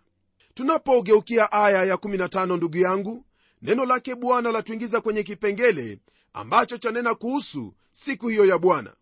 Tunapogeukia 0.54 1.52
aya 1.52 1.96
ya15 1.96 2.58
ndugu 2.58 2.78
yangu 2.78 3.26
neno 3.62 3.86
lake 3.86 4.16
bwana 4.16 4.52
latuingiza 4.52 5.02
kwenye 5.02 5.24
kipengele 5.24 6.00
ambacho 6.34 6.78
chanena 6.78 7.16
kuhusu 7.16 7.74
siku 7.92 8.28
hiyo 8.28 8.46
ya 8.46 8.58
bwana. 8.58 8.94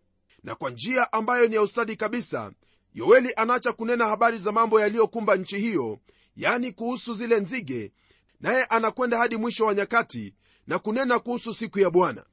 Na 0.43 0.55
kwa 0.55 0.69
njia 0.71 1.13
ambayo 1.13 1.47
ni 1.47 1.55
ya 1.55 1.61
ustadi 1.61 1.95
kabisa 1.95 2.51
yoeli 2.93 3.33
anaacha 3.35 3.73
kunena 3.73 4.07
habari 4.07 4.37
za 4.37 4.51
mambo 4.51 4.79
yaliyokumba 4.81 5.35
nchi 5.35 5.57
hiyo 5.59 5.99
yani 6.35 6.71
kuhusu 6.71 7.13
zile 7.13 7.39
nzige 7.39 7.91
naye 8.39 8.63
anakwenda 8.65 9.17
hadi 9.17 9.37
mwisho 9.37 9.65
wa 9.65 9.73
nyakati 9.73 10.33
na 10.67 10.79
kunena 10.79 11.19
kuhusu 11.19 11.53
siku 11.53 11.79
ya 11.79 11.89
bwana. 11.89 12.25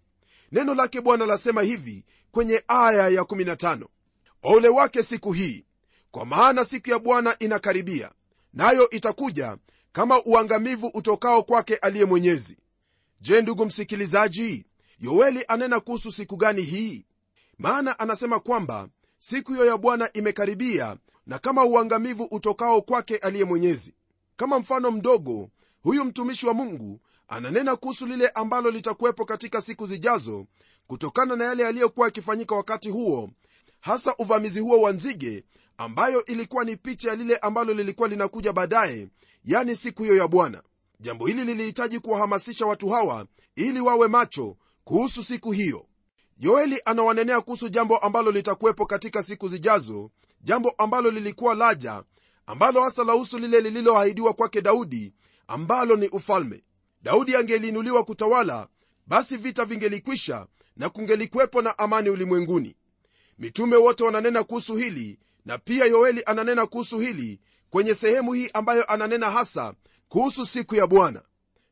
Neno 0.53 0.75
lake 0.75 1.01
bwana 1.01 1.27
lasema 1.27 1.63
hivi 1.63 2.05
kwenye 2.31 2.63
aya 2.69 3.09
ya 3.09 3.23
15 3.23 3.87
ole 4.43 4.69
wake 4.69 5.03
siku 5.03 5.33
hii 5.33 5.65
kwa 6.11 6.27
maana 6.27 6.65
siku 6.65 6.91
ya 6.91 6.99
bwana 6.99 7.37
inakaribia 7.39 8.11
nayo 8.53 8.91
itakuja 8.91 9.57
kama 9.93 10.23
uangamivu 10.25 10.87
utokao 10.87 11.43
kwake 11.43 11.77
aliye 11.77 12.05
mwenyezi. 12.05 12.57
Je 13.21 13.43
ndugu 13.43 13.67
msikilizaji 13.67 14.67
yoeli 15.01 15.45
anena 15.49 15.81
kuhusu 15.81 16.13
siku 16.13 16.37
gani 16.37 16.63
hii? 16.63 17.07
Maana 17.59 17.99
anasema 17.99 18.41
kwamba 18.41 18.89
siku 19.19 19.53
hiyo 19.53 19.65
ya 19.67 19.77
bwana 19.77 20.13
imekaribia 20.13 20.97
na 21.27 21.39
kama 21.39 21.65
uangamivu 21.65 22.25
utokao 22.25 22.83
kwake 22.83 23.17
aliye 23.17 23.45
mwenyezi. 23.45 23.95
Kama 24.37 24.59
mfano 24.59 24.91
mdogo 24.91 25.51
huyu 25.83 26.05
mtumishi 26.05 26.47
wa 26.47 26.55
mungu 26.55 27.01
ananena 27.29 27.77
kuhusu 27.77 28.07
lile 28.07 28.29
ambalo 28.29 28.71
litakuwepo 28.71 29.25
katika 29.25 29.63
siku 29.63 29.87
zijazo 29.87 30.47
kutokana 30.87 31.37
na 31.37 31.45
yale 31.45 31.63
yaliyokuwa 31.63 32.07
yakifanyika 32.07 32.55
wakati 32.55 32.91
huo 32.91 33.31
hasa 33.81 34.15
uvamizi 34.19 34.61
huo 34.61 34.81
wa 34.81 34.93
nzige 34.93 35.45
ambayo 35.79 36.25
ilikuwa 36.25 36.65
ni 36.65 36.77
picha 36.77 37.09
ya 37.09 37.17
lile 37.17 37.37
ambalo 37.37 37.75
lilikuwa 37.75 38.09
linakuja 38.09 38.53
baadaye 38.53 39.09
yani 39.45 39.77
siku 39.77 40.03
hiyo 40.03 40.17
ya 40.17 40.29
bwana. 40.29 40.63
Jambo 41.01 41.27
hili 41.27 41.45
lilihitaji 41.45 41.99
kuwahamasisha 41.99 42.67
watu 42.67 42.89
hawa 42.89 43.27
ili 43.57 43.81
wawe 43.81 44.09
macho 44.09 44.57
kuhusu 44.85 45.25
siku 45.25 45.53
hiyo. 45.53 45.87
Yoeli 46.39 46.81
anawanenea 46.85 47.41
kuhusu 47.41 47.69
jambo 47.69 47.97
ambalo 47.99 48.31
litakuwepo 48.31 48.87
katika 48.87 49.23
siku 49.23 49.49
zijazo 49.49 50.11
jambo 50.41 50.71
ambalo 50.79 51.11
lilikuwa 51.11 51.55
laja 51.55 52.03
ambalo 52.47 52.83
hasa 52.83 53.05
lahusu 53.05 53.39
lile 53.39 53.61
lililoahidiwa 53.61 54.33
kwake 54.33 54.61
daudi 54.61 55.13
ambalo 55.53 55.97
ni 55.97 56.09
ufalme. 56.09 56.63
Daudi 57.03 57.37
angeliinuliwa 57.37 58.05
kutawala 58.05 58.69
basi 59.07 59.37
vita 59.37 59.65
vingelikwisha 59.65 60.47
na 60.77 60.91
kungelikuwepo 60.91 61.63
na 61.63 61.79
amani 61.79 62.11
ulimwenguni. 62.11 62.77
Mitume 63.39 63.77
wote 63.77 64.05
wananena 64.05 64.45
kuhusu 64.45 64.77
hili 64.77 65.19
na 65.45 65.59
pia 65.59 65.85
yoeli 65.85 66.23
ananena 66.27 66.67
kuhusu 66.67 66.99
hili 66.99 67.41
kwenye 67.71 67.95
sehemu 67.95 68.33
hii 68.33 68.51
ambayo 68.55 68.85
ananena 68.93 69.31
hasa 69.31 69.75
kuhusu 70.09 70.47
siku 70.47 70.75
ya 70.75 70.87
bwana. 70.87 71.23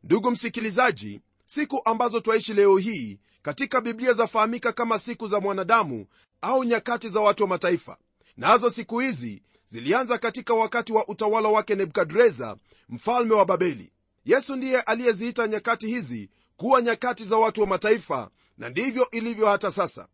Ndugu 0.05 0.31
msikilizaji 0.31 1.21
siku 1.47 1.81
ambazo 1.85 2.21
twaishi 2.21 2.55
leo 2.55 2.77
hii 2.77 3.19
katika 3.43 3.81
biblia 3.81 4.13
zafahamika 4.13 4.73
kama 4.73 4.99
siku 4.99 5.29
za 5.29 5.41
mwanadamu 5.41 6.07
au 6.41 6.65
nyakati 6.65 7.09
za 7.09 7.21
watu 7.21 7.43
wa 7.43 7.49
mataifa. 7.49 7.97
Nazo 8.37 8.71
siku 8.71 8.99
hizi 8.99 9.43
zilianza 9.67 10.19
katika 10.19 10.55
wakati 10.55 10.93
wa 10.93 11.09
utawala 11.09 11.49
wake 11.49 11.75
nebukadreza 11.75 12.57
mfalme 12.91 13.35
wa 13.35 13.45
babeli. 13.45 13.93
Yesu 14.25 14.57
ndiye 14.57 14.81
aliyeziita 14.81 15.49
nyakati 15.49 15.87
hizi 15.87 16.31
kuwa 16.57 16.83
nyakati 16.83 17.25
za 17.25 17.37
watu 17.37 17.61
wa 17.61 17.67
mataifa 17.67 18.31
na 18.59 18.69
ndivyo 18.69 19.11
ilivyo 19.11 19.47
hata 19.47 19.71
sasa. 19.71 20.09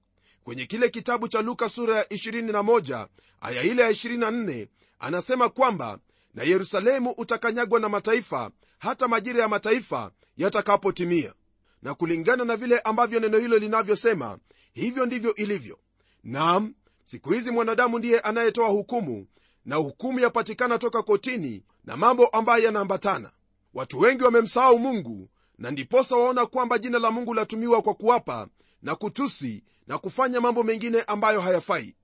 Kwenye 0.44 0.66
kile 0.66 0.88
kitabu 0.88 1.28
cha 1.28 1.42
luka 1.42 1.68
sura 1.68 1.96
ya 1.96 2.04
21 2.04 3.06
aya 3.40 3.62
ile 3.62 3.82
ya 3.82 3.90
24 3.90 4.66
anasema 4.98 5.48
kwamba 5.48 5.98
na 6.34 6.42
yerusalemu 6.42 7.10
utakanyagwa 7.10 7.80
na 7.80 7.88
mataifa 7.88 8.50
hata 8.78 9.08
majira 9.08 9.42
ya 9.42 9.48
mataifa 9.48 10.10
yatakapotimia. 10.36 11.34
Na 11.82 11.94
kulingana 11.94 12.44
na 12.44 12.56
vile 12.56 12.78
ambavyo 12.78 13.20
neno 13.20 13.38
hilo 13.38 13.58
linavyosema 13.58 14.38
hivyo 14.72 15.06
ndivyo 15.06 15.34
ilivyo. 15.34 15.78
Nam 16.24 16.74
siku 17.04 17.32
hizi 17.32 17.50
mwanadamu 17.50 17.98
ndiye 17.98 18.20
anayetoa 18.20 18.68
hukumu 18.68 19.26
na 19.64 19.76
hukumu 19.76 20.20
yapatikana 20.20 20.78
toka 20.78 21.02
kotini 21.02 21.62
na 21.86 21.96
mambo 21.96 22.26
ambayo 22.26 22.64
yanaambatana. 22.64 23.30
Watu 23.74 24.00
wengi 24.00 24.24
wamemsahau 24.24 24.78
mungu 24.78 25.28
na 25.58 25.70
ndiposa 25.70 26.16
waona 26.16 26.46
kwamba 26.46 26.78
jina 26.78 26.98
la 26.98 27.10
mungu 27.10 27.34
latumiwa 27.34 27.82
kwa 27.82 27.94
kuwapa 27.94 28.48
na 28.82 28.94
kutusi 28.94 29.64
na 29.86 29.98
kufanya 29.98 30.40
mambo 30.40 30.62
mengine 30.62 31.02
ambayo 31.02 31.40
hayafai. 31.40 31.94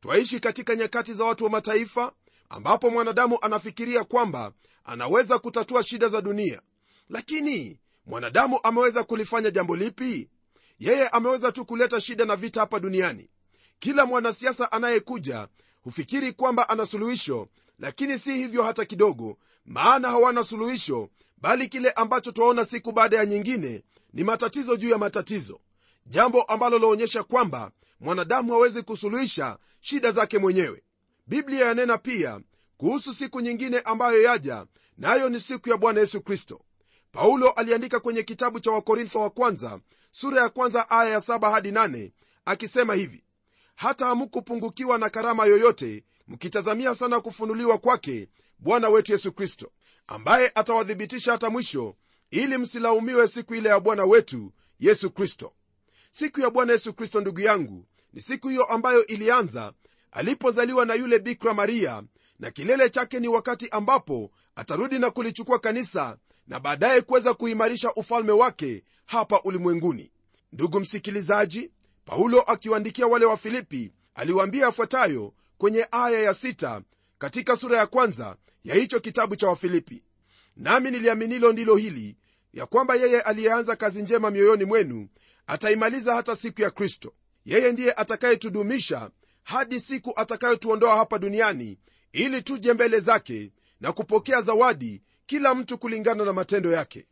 Twaishi 0.00 0.40
katika 0.40 0.74
nyakati 0.74 1.12
za 1.12 1.24
watu 1.24 1.44
wa 1.44 1.50
mataifa 1.50 2.12
ambapo 2.48 2.90
mwanadamu 2.90 3.38
anafikiria 3.42 4.04
kwamba 4.04 4.52
anaweza 4.84 5.38
kutatua 5.38 5.82
shida 5.82 6.08
za 6.08 6.20
dunia. 6.22 6.60
Lakini 7.08 7.78
mwanadamu 8.06 8.60
ameweza 8.62 9.04
kulifanya 9.04 9.50
jambo 9.50 9.76
lipi? 9.76 10.28
Yeye 10.78 11.08
ameweza 11.08 11.52
tu 11.52 11.64
kuleta 11.64 12.00
shida 12.00 12.24
na 12.24 12.36
vita 12.36 12.60
hapa 12.60 12.80
duniani. 12.80 13.30
Kila 13.78 14.06
mwanasiasa 14.06 14.72
anayekuja 14.72 15.48
hufikiri 15.82 16.32
kwamba 16.32 16.68
ana 16.68 16.86
suluhisho 16.86 17.48
lakini 17.78 18.18
si 18.18 18.32
hivyo 18.32 18.62
hata 18.62 18.84
kidogo 18.84 19.38
maana 19.64 20.08
hawana 20.10 20.44
suluhisho 20.44 21.08
bali 21.38 21.68
kile 21.68 21.90
ambacho 21.90 22.32
twaona 22.32 22.64
siku 22.64 22.92
baada 22.92 23.16
ya 23.16 23.26
nyingine 23.26 23.82
ni 24.12 24.24
matatizo 24.24 24.76
juu 24.76 24.88
ya 24.88 24.98
matatizo. 24.98 25.60
Jambo 26.06 26.42
ambalo 26.42 26.78
laonyesha 26.78 27.22
kwamba 27.22 27.70
mwanadamu 28.00 28.52
hawezi 28.52 28.82
kusuluhisha 28.82 29.58
shida 29.80 30.12
zake 30.12 30.38
mwenyewe. 30.38 30.82
Biblia 31.26 31.66
yanena 31.66 31.98
pia 31.98 32.40
kuhusu 32.76 33.14
siku 33.14 33.40
nyingine 33.40 33.80
ambayo 33.80 34.22
yaja 34.22 34.66
nayo 34.98 35.22
na 35.24 35.28
ni 35.28 35.40
siku 35.40 35.68
ya 35.68 35.76
bwana 35.76 36.00
yesu 36.00 36.20
kristo. 36.20 36.60
Paulo 37.12 37.50
aliandika 37.50 38.00
kwenye 38.00 38.22
kitabu 38.22 38.60
cha 38.60 38.70
wakorintho 38.70 39.20
wa 39.20 39.30
kwanza 39.30 39.80
sura 40.10 40.42
ya 40.42 40.48
kwanza 40.48 40.90
aya 40.90 41.10
ya 41.10 41.18
7 41.18 41.50
hadi 41.50 41.70
8 41.70 42.10
akisema 42.44 42.94
hivi 42.94 43.24
hata 43.74 44.06
hamukupungukiwa 44.06 44.98
na 44.98 45.10
karama 45.10 45.46
yoyote 45.46 46.04
mkitazamia 46.28 46.94
sana 46.94 47.20
kufunuliwa 47.20 47.78
kwake 47.78 48.28
bwana 48.58 48.88
wetu 48.88 49.12
yesu 49.12 49.32
kristo 49.32 49.72
ambaye 50.06 50.52
atawathibitisha 50.54 51.32
hata 51.32 51.50
mwisho 51.50 51.96
ili 52.30 52.58
msilaumiwe 52.58 53.28
siku 53.28 53.54
ile 53.54 53.68
ya 53.68 53.80
bwana 53.80 54.04
wetu 54.04 54.52
yesu 54.80 55.10
kristo. 55.10 55.52
Siku 56.10 56.40
ya 56.40 56.50
bwana 56.50 56.72
yesu 56.72 56.94
kristo 56.94 57.20
ndugu 57.20 57.40
yangu 57.40 57.86
ni 58.12 58.20
siku 58.20 58.48
hiyo 58.48 58.64
ambayo 58.64 59.06
ilianza 59.06 59.72
alipozaliwa 60.10 60.86
na 60.86 60.94
yule 60.94 61.18
bikra 61.18 61.54
maria 61.54 62.02
na 62.38 62.50
kilele 62.50 62.90
chake 62.90 63.20
ni 63.20 63.28
wakati 63.28 63.68
ambapo 63.68 64.30
atarudi 64.56 64.98
na 64.98 65.10
kulichukua 65.10 65.58
kanisa 65.58 66.16
na 66.46 66.60
baadaye 66.60 67.00
kuweza 67.00 67.34
kuimarisha 67.34 67.94
ufalme 67.94 68.32
wake 68.32 68.82
hapa 69.06 69.40
ulimwenguni. 69.42 70.10
Ndugu 70.52 70.80
msikilizaji 70.80 71.70
paulo 72.04 72.40
akiwaandikia 72.42 73.06
wale 73.06 73.24
wa 73.24 73.36
filipi 73.36 73.92
aliwaambia 74.14 74.64
yafuatayo 74.64 75.32
kwenye 75.58 75.86
aya 75.90 76.20
ya 76.20 76.34
sita 76.34 76.82
katika 77.18 77.56
sura 77.56 77.78
ya 77.78 77.86
kwanza 77.86 78.36
ya 78.64 78.74
hicho 78.74 79.00
kitabu 79.00 79.36
cha 79.36 79.48
wafilipi. 79.48 80.02
Nami 80.56 80.90
niliaminilo 80.90 81.52
ndilo 81.52 81.76
hili 81.76 82.16
ya 82.52 82.66
kwamba 82.66 82.94
yeye 82.94 83.20
aliyeanza 83.20 83.76
kazi 83.76 84.02
njema 84.02 84.30
mioyoni 84.30 84.64
mwenu 84.64 85.08
ataimaliza 85.46 86.14
hata 86.14 86.36
siku 86.36 86.62
ya 86.62 86.70
kristo. 86.70 87.14
Yeye 87.44 87.72
ndiye 87.72 87.92
atakayetudumisha 87.92 89.10
hadi 89.42 89.80
siku 89.80 90.12
atakayotuondoa 90.16 90.96
hapa 90.96 91.18
duniani 91.18 91.78
ili 92.12 92.42
tuje 92.42 92.72
mbele 92.72 93.00
zake 93.00 93.52
na 93.80 93.92
kupokea 93.92 94.42
zawadi 94.42 95.02
kila 95.26 95.54
mtu 95.54 95.78
kulingana 95.78 96.24
na 96.24 96.32
matendo 96.32 96.72
yake. 96.72 97.06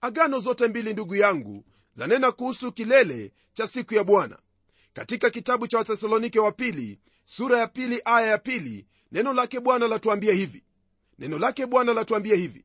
Agano 0.00 0.40
zote 0.40 0.68
mbili 0.68 0.92
ndugu 0.92 1.16
yangu 1.16 1.64
zanena 1.94 2.32
kuhusu 2.32 2.72
kilele 2.72 3.32
cha 3.52 3.66
siku 3.66 3.94
ya 3.94 4.04
bwana. 4.04 4.38
Katika 4.92 5.30
kitabu 5.30 5.66
cha 5.66 5.78
wathesalonike 5.78 6.40
wa 6.40 6.52
pili 6.52 6.98
sura 7.36 7.58
ya 7.58 7.66
pili 7.66 8.02
aya 8.04 8.26
ya 8.26 8.38
pili. 8.38 8.86
Neno 9.12 9.32
lake 9.32 9.60
bwana 9.60 9.88
latuambia 9.88 10.32
hivi. 10.34 10.64
Neno 11.18 11.38
lake 11.38 11.66
bwana 11.66 11.94
latuambia 11.94 12.36
hivi. 12.36 12.64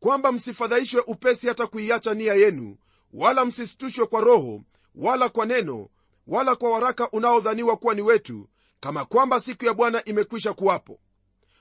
Kwamba 0.00 0.32
msifadhaishwe 0.32 1.02
upesi 1.06 1.48
hata 1.48 1.66
kuiacha 1.66 2.14
nia 2.14 2.34
yenu 2.34 2.76
wala 3.12 3.44
msisitushwe 3.44 4.06
kwa 4.06 4.20
roho 4.20 4.62
wala 4.94 5.28
kwa 5.28 5.46
neno 5.46 5.88
wala 6.26 6.56
kwa 6.56 6.70
waraka 6.70 7.10
unaodhaniwa 7.10 7.76
kuwa 7.76 7.94
ni 7.94 8.02
wetu 8.02 8.48
kama 8.80 9.04
kwamba 9.04 9.40
siku 9.40 9.64
ya 9.64 9.74
bwana 9.74 10.04
imekwisha 10.04 10.52
kuwapo. 10.52 11.00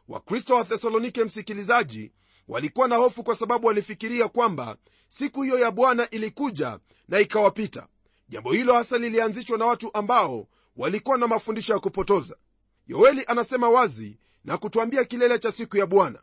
Wakristo 0.08 0.56
wa 0.56 0.64
thesalonike 0.66 1.24
msikilizaji 1.24 2.12
walikuwa 2.48 2.88
na 2.88 2.96
hofu 2.96 3.24
kwa 3.24 3.36
sababu 3.36 3.68
walifikiria 3.68 4.28
kwamba 4.28 4.78
siku 5.10 5.42
hiyo 5.42 5.60
ya 5.60 5.72
bwana 5.72 6.10
ilikuja 6.10 6.80
na 7.08 7.20
ikawapita. 7.20 7.88
Jambo 8.30 8.52
hilo 8.52 8.74
hasa 8.74 8.98
lilianzishwa 8.98 9.58
na 9.58 9.66
watu 9.66 9.90
ambao 9.98 10.48
walikuwa 10.76 11.18
na 11.18 11.28
mafundisho 11.28 11.74
ya 11.74 11.80
kupotoza 11.80 12.38
yoeli 12.88 13.24
anasema 13.28 13.70
wazi 13.70 14.18
na 14.46 14.58
kutwambia 14.58 15.04
kilele 15.04 15.40
cha 15.40 15.52
siku 15.52 15.78
ya 15.78 15.86
bwana. 15.86 16.20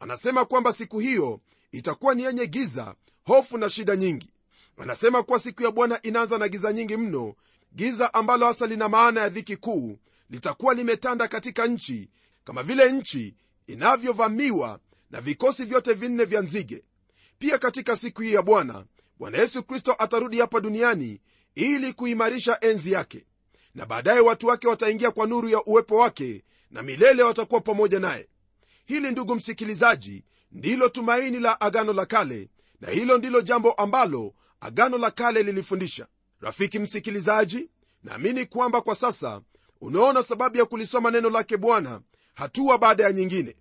Anasema 0.00 0.44
kwamba 0.44 0.72
siku 0.72 0.98
hiyo 0.98 1.40
itakuwa 1.72 2.14
ni 2.14 2.22
yenye 2.22 2.46
giza 2.46 2.94
hofu 3.24 3.58
na 3.58 3.68
shida 3.68 3.96
nyingi. 3.96 4.30
Anasema 4.76 5.22
kuwa 5.22 5.38
siku 5.38 5.62
ya 5.62 5.70
bwana 5.70 6.02
inaanza 6.02 6.38
na 6.38 6.48
giza 6.48 6.72
nyingi 6.72 6.96
mno. 6.96 7.34
Giza 7.74 8.14
ambalo 8.14 8.46
hasa 8.46 8.66
lina 8.66 8.88
maana 8.88 9.20
ya 9.20 9.28
dhiki 9.28 9.56
kuu 9.56 9.98
litakuwa 10.30 10.74
limetanda 10.74 11.28
katika 11.28 11.66
nchi 11.66 12.10
kama 12.44 12.62
vile 12.62 12.92
nchi 12.92 13.34
inavyovamiwa 13.66 14.80
na 15.10 15.20
vikosi 15.20 15.64
vyote 15.64 15.92
vinne 15.92 16.24
vya 16.24 16.40
nzige. 16.42 16.84
Pia 17.38 17.58
katika 17.58 17.96
siku 17.96 18.22
hii 18.22 18.32
ya 18.32 18.42
bwana 18.42 18.84
bwana 19.18 19.38
yesu 19.38 19.62
kristo 19.62 19.94
atarudi 19.98 20.40
hapa 20.40 20.60
duniani 20.60 21.20
ili 21.54 21.92
kuimarisha 21.92 22.58
enzi 22.60 22.92
yake 22.92 23.26
na 23.76 23.86
baadaye 23.86 24.20
watu 24.20 24.46
wake 24.46 24.68
wataingia 24.68 25.10
kwa 25.10 25.26
nuru 25.26 25.48
ya 25.48 25.64
uwepo 25.64 25.96
wake 25.96 26.44
na 26.70 26.82
milele 26.82 27.22
watakuwa 27.22 27.60
pamoja 27.60 28.00
naye. 28.00 28.28
Hili 28.84 29.10
ndugu 29.10 29.34
msikilizaji 29.34 30.24
ndilo 30.52 30.88
tumaini 30.88 31.40
la 31.40 31.60
agano 31.60 31.92
la 31.92 32.06
kale 32.06 32.48
na 32.80 32.90
hilo 32.90 33.18
ndilo 33.18 33.40
jambo 33.40 33.72
ambalo 33.72 34.34
agano 34.60 34.98
la 34.98 35.10
kale 35.10 35.42
lilifundisha. 35.42 36.06
Rafiki 36.40 36.78
msikilizaji 36.78 37.70
naamini 38.02 38.46
kwamba 38.46 38.80
kwa 38.80 38.94
sasa 38.94 39.40
unaona 39.80 40.22
sababu 40.22 40.56
ya 40.56 40.64
kulisoma 40.64 41.10
neno 41.10 41.30
lake 41.30 41.56
bwana 41.56 42.00
hatua 42.34 42.78
baada 42.78 43.04
ya 43.04 43.12
nyingine. 43.12 43.56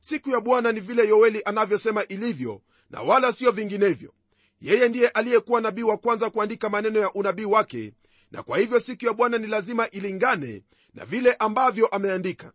Siku 0.00 0.30
ya 0.30 0.40
bwana 0.40 0.72
ni 0.72 0.80
vile 0.80 1.08
yoeli 1.08 1.42
anavyosema 1.44 2.04
ilivyo 2.06 2.62
na 2.90 3.02
wala 3.02 3.32
siyo 3.32 3.50
vinginevyo. 3.50 4.12
Yeye 4.60 4.88
ndiye 4.88 5.08
aliyekuwa 5.08 5.60
nabii 5.60 5.82
wa 5.82 5.96
kwanza 5.96 6.30
kuandika 6.30 6.68
maneno 6.68 6.98
ya 7.00 7.12
unabii 7.12 7.44
wake 7.44 7.92
na 8.30 8.42
kwa 8.42 8.58
hivyo 8.58 8.80
siku 8.80 9.04
ya 9.04 9.12
bwana 9.12 9.38
ni 9.38 9.46
lazima 9.46 9.90
ilingane 9.90 10.62
na 10.94 11.04
vile 11.04 11.32
ambavyo 11.32 11.86
ameandika. 11.86 12.52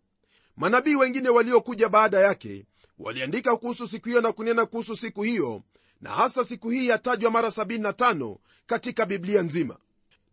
Manabii 0.58 0.96
wengine 0.96 1.30
waliokuja 1.30 1.90
baada 1.90 2.20
yake 2.20 2.66
waliandika 3.00 3.58
kuhusu 3.58 3.88
siku 3.88 4.10
hiyo 4.10 4.22
na 4.22 4.32
kunena 4.32 4.66
kuhusu 4.66 4.96
siku 4.96 5.24
hiyo 5.24 5.62
na 6.02 6.10
hasa 6.10 6.46
siku 6.46 6.70
hii 6.70 6.88
yatajwa 6.88 7.32
mara 7.32 7.50
75 7.50 8.38
katika 8.66 9.06
biblia 9.06 9.42
nzima. 9.42 9.78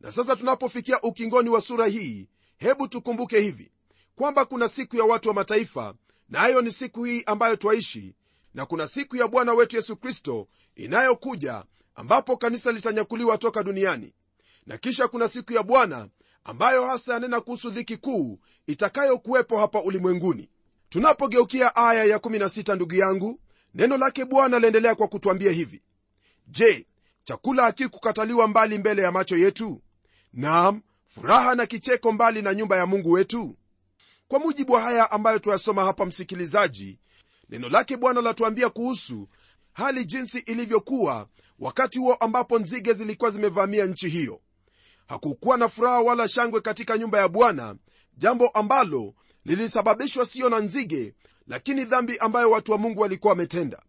Na 0.01 0.13
sasa 0.13 0.37
tunapofikia 0.37 1.01
ukingoni 1.01 1.51
wa 1.51 1.61
sura 1.61 1.87
hii 1.87 2.29
hebu 2.57 2.89
tukumbuke 2.89 3.41
hivi 3.41 3.73
kwamba 4.17 4.45
kuna 4.45 4.69
siku 4.69 4.97
ya 4.97 5.05
watu 5.05 5.29
wa 5.29 5.35
mataifa 5.35 5.95
nayo 6.29 6.55
na 6.55 6.63
ni 6.63 6.73
siku 6.73 7.05
hii 7.05 7.23
ambayo 7.27 7.57
twaishi 7.57 8.15
na 8.55 8.67
kuna 8.67 8.87
siku 8.89 9.17
ya 9.17 9.29
bwana 9.29 9.53
wetu 9.53 9.77
yesu 9.77 9.97
kristo 9.97 10.49
inayokuja 10.77 11.65
ambapo 11.95 12.37
kanisa 12.37 12.73
litanyakuliwa 12.73 13.39
toka 13.39 13.63
duniani 13.63 14.13
na 14.66 14.78
kisha 14.78 15.09
kuna 15.09 15.28
siku 15.28 15.52
ya 15.52 15.62
bwana 15.62 16.09
ambayo 16.45 16.87
hasa 16.87 17.12
yanena 17.14 17.40
kuhusu 17.40 17.71
dhiki 17.71 17.97
kuu 17.97 18.38
itakayokuwepo 18.66 19.59
hapa 19.59 19.83
ulimwenguni. 19.83 20.50
Tunapogeukia 20.88 21.76
aya 21.76 22.16
ya16 22.16 22.75
ndugu 22.76 22.95
yangu 22.95 23.40
neno 23.75 23.97
lake 23.97 24.25
bwana 24.25 24.59
laendelea 24.59 24.95
kwa 24.95 25.09
kutwambia 25.09 25.52
hivi. 25.52 25.83
Je 26.47 26.87
chakula 27.25 27.62
hakikukataliwa 27.62 28.49
mbali 28.49 28.78
mbele 28.78 29.02
ya 29.02 29.12
macho 29.12 29.37
yetu? 29.37 29.83
Nam 30.33 30.83
furaha 31.07 31.54
na 31.54 31.66
kicheko 31.66 32.12
mbali 32.12 32.42
na 32.42 32.54
nyumba 32.54 32.76
ya 32.76 32.87
mungu 32.87 33.11
wetu? 33.12 33.57
Kwa 34.28 34.38
mujibu 34.38 34.73
wa 34.73 34.81
haya 34.81 35.11
ambayo 35.11 35.38
tuyasoma 35.38 35.85
hapa 35.85 36.07
msikilizaji 36.07 36.99
neno 37.49 37.69
lake 37.69 37.97
bwana 37.97 38.21
latuambia 38.21 38.71
kuhusu 38.71 39.28
hali 39.73 40.04
jinsi 40.04 40.38
ilivyokuwa 40.38 41.28
wakati 41.59 41.99
huo 41.99 42.14
ambapo 42.14 42.59
nzige 42.59 42.92
zilikuwa 42.92 43.31
zimevamia 43.31 43.87
nchi 43.87 44.09
hiyo 44.09 44.40
hakukuwa 45.12 45.57
na 45.57 45.69
furaha 45.69 46.00
wala 46.00 46.28
shangwe 46.28 46.61
katika 46.61 46.98
nyumba 46.98 47.18
ya 47.18 47.29
bwana 47.29 47.77
jambo 48.16 48.48
ambalo 48.48 49.14
lilisababishwa 49.44 50.27
siyo 50.27 50.48
na 50.48 50.59
nzige 50.59 51.14
lakini 51.46 51.85
dhambi 51.85 52.18
ambayo 52.18 52.51
watu 52.51 52.72
wa 52.72 52.79
mungu 52.79 53.01
walikuwa 53.01 53.31
wametenda. 53.31 53.83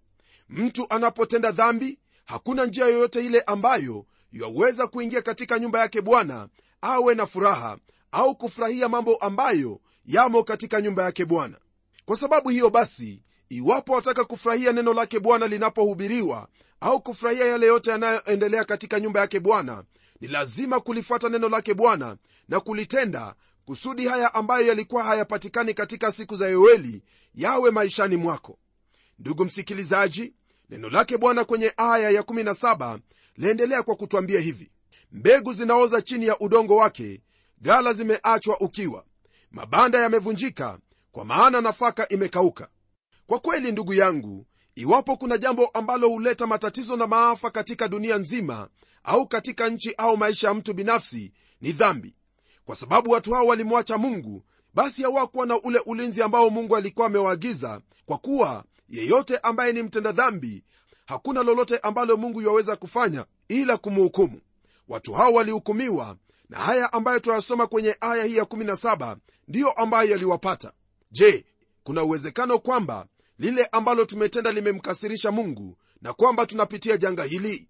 Mtu 0.50 0.86
anapotenda 0.90 1.52
dhambi 1.52 2.00
hakuna 2.26 2.66
njia 2.66 2.86
yoyote 2.86 3.26
ile 3.26 3.42
ambayo 3.42 4.06
yaweza 4.32 4.88
kuingia 4.88 5.22
katika 5.22 5.60
nyumba 5.60 5.80
yake 5.80 6.02
bwana 6.02 6.48
awe 6.82 7.16
na 7.16 7.26
furaha 7.26 7.78
au 8.12 8.36
kufurahia 8.36 8.90
mambo 8.90 9.16
ambayo 9.16 9.82
yamo 10.06 10.44
katika 10.44 10.82
nyumba 10.82 11.04
yake 11.04 11.26
bwana. 11.26 11.58
Kwa 12.06 12.18
sababu 12.18 12.50
hiyo 12.50 12.70
basi 12.70 13.22
iwapo 13.50 13.94
wataka 13.94 14.24
kufurahia 14.24 14.72
neno 14.72 14.94
lake 14.94 15.20
bwana 15.20 15.48
linapohubiriwa 15.48 16.48
au 16.80 17.02
kufurahia 17.02 17.46
yale 17.46 17.66
yote 17.66 17.92
yanayoendelea 17.92 18.66
katika 18.66 19.00
nyumba 19.00 19.20
yake 19.20 19.40
bwana 19.40 19.84
ni 20.22 20.28
lazima 20.28 20.80
kulifuata 20.80 21.30
neno 21.30 21.50
lake 21.50 21.74
bwana 21.74 22.18
na 22.48 22.60
kulitenda 22.60 23.36
kusudi 23.66 24.08
haya 24.08 24.34
ambayo 24.34 24.68
yalikuwa 24.68 25.04
hayapatikani 25.04 25.74
katika 25.74 26.12
siku 26.12 26.36
za 26.36 26.48
yoeli 26.48 27.04
yawe 27.36 27.72
maishani 27.72 28.18
mwako. 28.18 28.58
Ndugu 29.20 29.46
msikilizaji 29.46 30.34
neno 30.70 30.90
lake 30.90 31.18
bwana 31.18 31.46
kwenye 31.46 31.74
aya 31.78 32.22
ya17 32.22 33.00
laendelea 33.38 33.84
kwa 33.84 33.96
kutwambia 33.96 34.40
hivi. 34.40 34.72
Mbegu 35.12 35.54
zinaoza 35.54 36.02
chini 36.02 36.26
ya 36.28 36.40
udongo 36.40 36.76
wake 36.76 37.22
gala 37.62 37.94
zimeachwa 37.94 38.60
ukiwa. 38.60 39.06
Mabanda 39.52 40.00
yamevunjika 40.00 40.80
kwa 41.12 41.26
maana 41.26 41.62
nafaka 41.62 42.08
imekauka. 42.10 42.68
Kwa 43.28 43.40
kweli 43.40 43.72
ndugu 43.72 43.94
yangu 43.94 44.46
iwapo 44.76 45.18
kuna 45.18 45.38
jambo 45.38 45.66
ambalo 45.68 46.10
huleta 46.10 46.48
matatizo 46.48 46.98
na 46.98 47.08
maafa 47.08 47.50
katika 47.50 47.88
dunia 47.88 48.18
nzima 48.18 48.70
au 49.04 49.28
katika 49.28 49.70
nchi 49.70 49.94
au 49.98 50.18
maisha 50.18 50.48
ya 50.48 50.54
mtu 50.54 50.74
binafsi 50.74 51.32
ni 51.62 51.72
dhambi. 51.72 52.16
Kwa 52.66 52.76
sababu 52.76 53.12
watu 53.12 53.34
hao 53.34 53.46
walimwacha 53.46 53.98
mungu 53.98 54.44
basi 54.74 55.04
hawakuwa 55.04 55.46
na 55.46 55.62
ule 55.62 55.80
ulinzi 55.86 56.22
ambao 56.22 56.50
mungu 56.50 56.76
alikuwa 56.76 57.08
amewaagiza 57.08 57.82
kwa 58.06 58.18
kuwa 58.18 58.64
yeyote 58.90 59.38
ambaye 59.38 59.74
ni 59.74 59.84
mtenda 59.84 60.12
dhambi 60.12 60.64
hakuna 61.06 61.44
lolote 61.44 61.78
ambalo 61.78 62.18
mungu 62.18 62.42
yuwaweza 62.42 62.76
kufanya 62.76 63.26
ila 63.48 63.78
kumhukumu. 63.78 64.42
Watu 64.88 65.14
hao 65.14 65.34
walihukumiwa 65.34 66.18
na 66.50 66.58
haya 66.58 66.94
ambayo 66.94 67.20
tunayasoma 67.20 67.68
kwenye 67.68 67.98
aya 68.02 68.24
hii 68.26 68.38
ya17 68.40 69.16
ndiyo 69.48 69.72
ambayo 69.72 70.12
yaliwapata. 70.12 70.72
Je 71.12 71.46
kuna 71.84 72.04
uwezekano 72.04 72.60
kwamba 72.60 73.08
lile 73.40 73.66
ambalo 73.66 74.06
tumetenda 74.06 74.52
limemkasirisha 74.52 75.32
mungu 75.32 75.78
na 76.02 76.14
kwamba 76.14 76.46
tunapitia 76.46 76.98
janga 76.98 77.24
hili. 77.24 77.70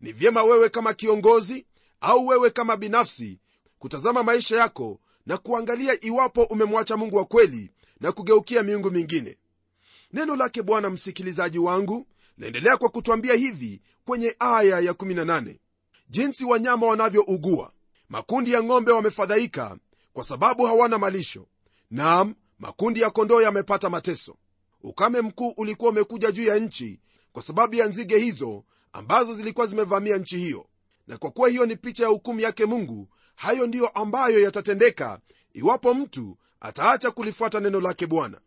Ni 0.00 0.12
vyema 0.12 0.42
wewe 0.42 0.68
kama 0.68 0.94
kiongozi 0.94 1.66
au 2.00 2.26
wewe 2.26 2.50
kama 2.50 2.76
binafsi 2.76 3.38
kutazama 3.78 4.22
maisha 4.22 4.56
yako 4.56 5.00
na 5.26 5.38
kuangalia 5.38 6.04
iwapo 6.04 6.42
umemwacha 6.42 6.96
mungu 6.96 7.16
wa 7.16 7.24
kweli 7.24 7.70
na 8.00 8.12
kugeukia 8.12 8.62
miungu 8.62 8.90
mingine. 8.90 9.38
Neno 10.12 10.36
lake 10.36 10.62
bwana 10.62 10.90
msikilizaji 10.90 11.58
wangu 11.58 12.06
naendelea 12.38 12.76
kwa 12.76 12.88
kutwambia 12.88 13.34
hivi 13.34 13.82
kwenye 14.04 14.36
aya 14.38 14.80
ya18 14.80 15.56
jinsi 16.08 16.44
wanyama 16.44 16.86
wanavyougua. 16.86 17.72
Makundi 18.08 18.52
ya 18.52 18.62
ng'ombe 18.62 18.92
wamefadhaika 18.92 19.76
kwa 20.12 20.24
sababu 20.24 20.64
hawana 20.64 20.98
malisho. 20.98 21.46
Nam 21.90 22.34
makundi 22.58 23.00
ya 23.00 23.10
kondoo 23.10 23.42
yamepata 23.42 23.90
mateso 23.90 24.36
ukame 24.82 25.20
mkuu 25.20 25.54
ulikuwa 25.56 25.90
umekuja 25.90 26.32
juu 26.32 26.42
ya 26.44 26.58
nchi 26.58 27.00
kwa 27.32 27.42
sababu 27.42 27.74
ya 27.74 27.86
nzige 27.86 28.18
hizo 28.18 28.64
ambazo 28.92 29.34
zilikuwa 29.34 29.66
zimevamia 29.66 30.16
nchi 30.16 30.38
hiyo. 30.38 30.66
Na 31.06 31.18
kwa 31.18 31.30
kuwa 31.30 31.48
hiyo 31.48 31.66
ni 31.66 31.76
picha 31.76 32.02
ya 32.02 32.08
hukumu 32.08 32.40
yake 32.40 32.66
mungu 32.66 33.08
hayo 33.34 33.66
ndiyo 33.66 33.88
ambayo 33.88 34.40
yatatendeka 34.42 35.20
iwapo 35.52 35.94
mtu 35.94 36.38
ataacha 36.60 37.10
kulifuata 37.10 37.60
neno 37.60 37.80
lake 37.80 38.06
bwana. 38.06 38.40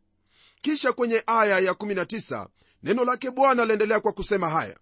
Kisha 0.61 0.93
kwenye 0.93 1.23
aya 1.27 1.59
ya19 1.71 2.47
neno 2.83 3.05
lake 3.05 3.31
bwana 3.31 3.65
laendelea 3.65 3.99
kwa 3.99 4.11
kusema 4.11 4.49
haya. 4.49 4.77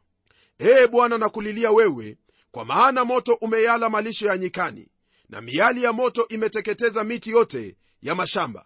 Ee 0.59 0.87
bwana 0.87 1.17
nakulilia 1.17 1.71
wewe 1.71 2.17
kwa 2.51 2.65
maana 2.65 3.05
moto 3.05 3.33
umeyala 3.33 3.89
malisho 3.89 4.27
ya 4.27 4.37
nyikani 4.37 4.87
na 5.29 5.41
miali 5.41 5.83
ya 5.83 5.93
moto 5.93 6.27
imeteketeza 6.27 7.03
miti 7.03 7.29
yote 7.29 7.75
ya 8.01 8.15
mashamba. 8.15 8.65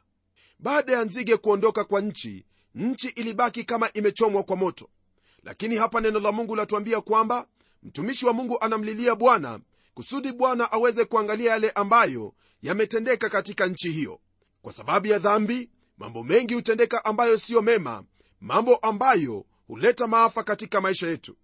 Baada 0.60 0.94
ya 0.94 1.04
nzige 1.06 1.38
kuondoka 1.38 1.84
kwa 1.84 2.02
nchi 2.02 2.46
nchi 2.76 3.08
ilibaki 3.08 3.64
kama 3.64 3.94
imechomwa 3.94 4.44
kwa 4.44 4.56
moto. 4.56 4.90
Lakini 5.44 5.76
hapa 5.76 6.02
neno 6.02 6.20
la 6.20 6.32
mungu 6.32 6.56
latuambia 6.56 7.02
kwamba 7.02 7.48
mtumishi 7.84 8.26
wa 8.26 8.34
mungu 8.34 8.58
anamlilia 8.62 9.16
bwana 9.16 9.60
kusudi 9.94 10.32
bwana 10.32 10.72
aweze 10.72 11.06
kuangalia 11.06 11.52
yale 11.52 11.70
ambayo 11.72 12.34
yametendeka 12.62 13.30
katika 13.30 13.68
nchi 13.68 13.92
hiyo. 13.92 14.20
Kwa 14.62 14.74
sababu 14.74 15.08
ya 15.08 15.20
dhambi 15.20 15.70
mambo 15.98 16.24
mengi 16.24 16.54
hutendeka 16.54 17.06
ambayo 17.06 17.38
siyo 17.38 17.62
mema 17.62 18.04
mambo 18.42 18.76
ambayo 18.76 19.46
huleta 19.68 20.08
maafa 20.08 20.44
katika 20.44 20.82
maisha 20.82 21.08
yetu. 21.08 21.38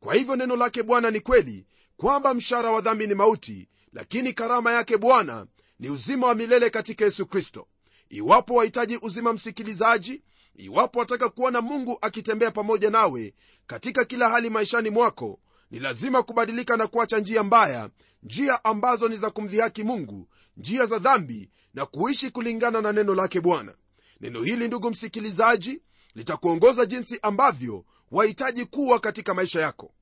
Kwa 0.00 0.14
hivyo 0.14 0.36
neno 0.36 0.56
lake 0.56 0.82
bwana 0.82 1.10
ni 1.10 1.20
kweli 1.20 1.66
kwamba 1.96 2.34
mshara 2.34 2.70
wa 2.70 2.80
dhambi 2.80 3.06
ni 3.06 3.14
mauti 3.14 3.68
lakini 3.92 4.32
karama 4.32 4.72
yake 4.72 4.96
bwana 4.96 5.46
ni 5.78 5.90
uzima 5.90 6.26
wa 6.26 6.34
milele 6.34 6.70
katika 6.70 7.04
yesu 7.04 7.26
kristo. 7.26 7.68
Iwapo 8.08 8.54
wahitaji 8.54 8.98
uzima 9.02 9.32
msikilizaji 9.32 10.22
iwapo 10.58 10.98
wataka 10.98 11.28
kuona 11.28 11.60
mungu 11.60 11.98
akitembea 12.00 12.50
pamoja 12.50 12.90
nawe 12.90 13.34
katika 13.66 14.04
kila 14.04 14.28
hali 14.28 14.50
maishani 14.50 14.90
mwako 14.90 15.38
ni 15.70 15.78
lazima 15.78 16.22
kubadilika 16.22 16.76
na 16.76 16.86
kuacha 16.86 17.18
njia 17.18 17.42
mbaya 17.42 17.90
njia 18.22 18.64
ambazo 18.64 19.08
ni 19.08 19.16
za 19.16 19.30
kumdhihaki 19.30 19.84
mungu 19.84 20.28
njia 20.56 20.86
za 20.86 20.98
dhambi 20.98 21.50
na 21.74 21.86
kuishi 21.86 22.30
kulingana 22.30 22.80
na 22.80 22.92
neno 22.92 23.14
lake 23.14 23.40
bwana. 23.40 23.74
Neno 24.20 24.42
hili 24.42 24.66
ndugu 24.68 24.90
msikilizaji 24.90 25.82
litakuongoza 26.14 26.86
jinsi 26.86 27.18
ambavyo 27.22 27.84
wahitaji 28.10 28.64
kuwa 28.64 28.98
katika 29.00 29.34
maisha 29.34 29.60
yako. 29.60 29.92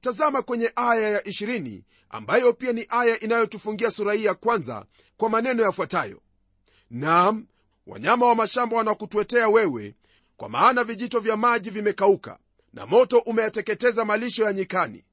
Tazama 0.00 0.42
kwenye 0.42 0.72
aya 0.76 1.08
ya 1.10 1.20
20 1.20 1.82
ambayo 2.10 2.52
pia 2.52 2.72
ni 2.72 2.86
aya 2.88 3.20
inayotufungia 3.20 3.90
sura 3.90 4.12
hii 4.12 4.24
ya 4.24 4.34
kwanza 4.34 4.84
kwa 5.16 5.30
maneno 5.30 5.62
yafuatayo. 5.62 6.20
Nam 6.90 7.46
wanyama 7.86 8.26
wa 8.26 8.34
mashamba 8.34 8.76
wanakutwetea 8.76 9.48
wewe 9.48 9.94
kwa 10.42 10.48
maana 10.48 10.84
vijito 10.84 11.20
vya 11.20 11.36
maji 11.36 11.70
vimekauka 11.70 12.38
na 12.72 12.86
moto 12.86 13.18
umeyateketeza 13.18 14.04
malisho 14.04 14.44
ya 14.44 14.52
nyikani. 14.52 15.04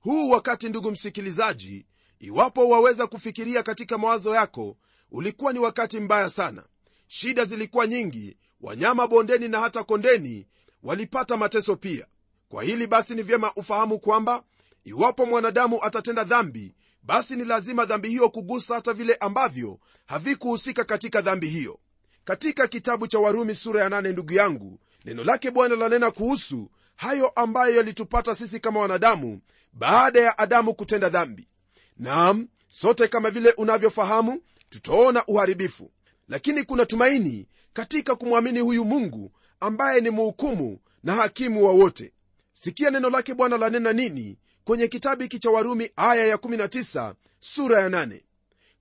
Huu 0.00 0.30
wakati 0.30 0.68
ndugu 0.68 0.90
msikilizaji 0.90 1.86
iwapo 2.18 2.68
waweza 2.68 3.06
kufikiria 3.06 3.62
katika 3.62 3.98
mawazo 3.98 4.34
yako 4.34 4.76
ulikuwa 5.10 5.52
ni 5.52 5.58
wakati 5.58 6.00
mbaya 6.00 6.30
sana. 6.30 6.64
Shida 7.06 7.44
zilikuwa 7.44 7.86
nyingi 7.86 8.36
wanyama 8.60 9.06
bondeni 9.06 9.48
na 9.48 9.60
hata 9.60 9.84
kondeni 9.84 10.46
walipata 10.82 11.36
mateso 11.36 11.76
pia. 11.76 12.06
Kwa 12.48 12.62
hili 12.62 12.86
basi 12.86 13.14
ni 13.14 13.22
vyema 13.22 13.52
ufahamu 13.54 13.98
kwamba 13.98 14.42
iwapo 14.84 15.26
mwanadamu 15.26 15.84
atatenda 15.84 16.24
dhambi 16.24 16.74
basi 17.02 17.36
ni 17.36 17.44
lazima 17.44 17.84
dhambi 17.84 18.08
hiyo 18.08 18.28
kugusa 18.30 18.74
hata 18.74 18.92
vile 18.92 19.14
ambavyo 19.14 19.78
havikuhusika 20.06 20.84
katika 20.84 21.20
dhambi 21.20 21.48
hiyo 21.48 21.80
katika 22.28 22.68
kitabu 22.68 23.06
cha 23.06 23.18
warumi 23.18 23.54
sura 23.54 23.82
ya 23.82 23.88
nane 23.88 24.12
ndugu 24.12 24.32
yangu 24.32 24.78
neno 25.04 25.24
lake 25.24 25.50
bwana 25.50 25.76
lanena 25.76 26.10
kuhusu 26.10 26.70
hayo 26.96 27.28
ambayo 27.28 27.76
yalitupata 27.76 28.34
sisi 28.34 28.60
kama 28.60 28.80
wanadamu 28.80 29.40
baada 29.72 30.20
ya 30.20 30.38
adamu 30.38 30.74
kutenda 30.74 31.08
dhambi. 31.08 31.48
Nam 31.96 32.48
sote 32.66 33.08
kama 33.08 33.30
vile 33.30 33.50
unavyofahamu 33.50 34.40
tutaona 34.68 35.24
uharibifu. 35.26 35.90
Lakini 36.28 36.62
kuna 36.64 36.86
tumaini 36.86 37.48
katika 37.72 38.16
kumwamini 38.16 38.60
huyu 38.60 38.84
mungu 38.84 39.32
ambaye 39.60 40.00
ni 40.00 40.10
muhukumu 40.10 40.78
na 41.02 41.14
hakimu 41.14 41.64
wa 41.66 41.72
wote. 41.72 42.12
Sikia 42.54 42.90
neno 42.90 43.10
lake 43.10 43.34
bwana 43.34 43.56
lanena 43.56 43.92
nini 43.92 44.38
kwenye 44.64 44.88
kitabu 44.88 45.22
hiki 45.22 45.38
cha 45.38 45.50
warumi 45.50 45.90
aya 45.96 46.36
ya19 46.36 47.14
sura 47.40 47.80
ya 47.80 47.88
8 47.88 48.20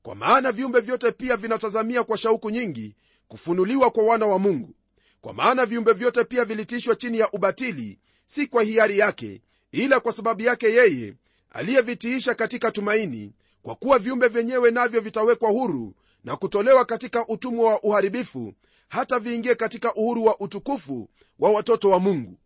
kwa 0.01 0.15
maana 0.15 0.51
viumbe 0.51 0.79
vyote 0.79 1.11
pia 1.11 1.37
vinatazamia 1.37 2.03
kwa 2.03 2.17
shauku 2.17 2.49
nyingi 2.49 2.95
kufunuliwa 3.27 3.91
kwa 3.91 4.03
wana 4.03 4.25
wa 4.25 4.39
mungu. 4.39 4.75
Kwa 5.21 5.33
maana 5.33 5.65
viumbe 5.65 5.93
vyote 5.93 6.23
pia 6.23 6.45
vilitishwa 6.45 6.95
chini 6.95 7.19
ya 7.19 7.31
ubatili 7.31 7.99
si 8.25 8.47
kwa 8.47 8.63
hiari 8.63 8.99
yake 8.99 9.41
ila 9.71 9.99
kwa 9.99 10.13
sababu 10.13 10.41
yake 10.41 10.67
yeye 10.73 11.13
aliyevitiisha 11.49 12.35
katika 12.35 12.71
tumaini 12.71 13.33
kwa 13.61 13.75
kuwa 13.75 13.99
viumbe 13.99 14.27
vyenyewe 14.27 14.71
navyo 14.71 15.01
vitawekwa 15.01 15.49
huru 15.49 15.93
na 16.23 16.35
kutolewa 16.35 16.85
katika 16.85 17.27
utumwa 17.27 17.69
wa 17.69 17.83
uharibifu 17.83 18.53
hata 18.89 19.19
viingie 19.19 19.55
katika 19.55 19.93
uhuru 19.93 20.25
wa 20.25 20.39
utukufu 20.39 21.09
wa 21.39 21.51
watoto 21.51 21.89
wa 21.89 21.99
mungu. 21.99 22.37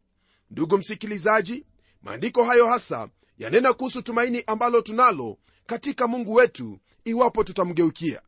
Ndugu 0.52 0.78
msikilizaji 0.78 1.65
maandiko 2.02 2.44
hayo 2.44 2.67
hasa 2.67 3.10
yanena 3.38 3.74
kuhusu 3.74 4.02
tumaini 4.02 4.44
ambalo 4.48 4.82
tunalo 4.82 5.38
katika 5.65 6.08
mungu 6.08 6.34
wetu 6.34 6.80
iwapo 7.06 7.44
tutamgeukia. 7.44 8.22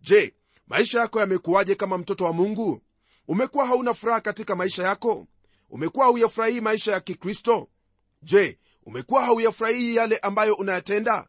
Je 0.00 0.34
maisha 0.70 1.00
yako 1.00 1.20
yamekuwaje 1.20 1.74
kama 1.74 1.98
mtoto 1.98 2.24
wa 2.24 2.32
mungu? 2.32 2.82
Umekuwa 3.28 3.66
hauna 3.66 3.94
furaha 3.94 4.20
katika 4.20 4.56
maisha 4.56 4.82
yako? 4.82 5.26
Umekuwa 5.70 6.04
hauyafurahii 6.06 6.60
maisha 6.60 6.92
ya 6.92 7.00
kikristo? 7.00 7.68
Je 8.22 8.58
umekuwa 8.86 9.24
hauyafurahii 9.24 9.96
yale 9.96 10.16
ambayo 10.18 10.54
unayatenda? 10.54 11.26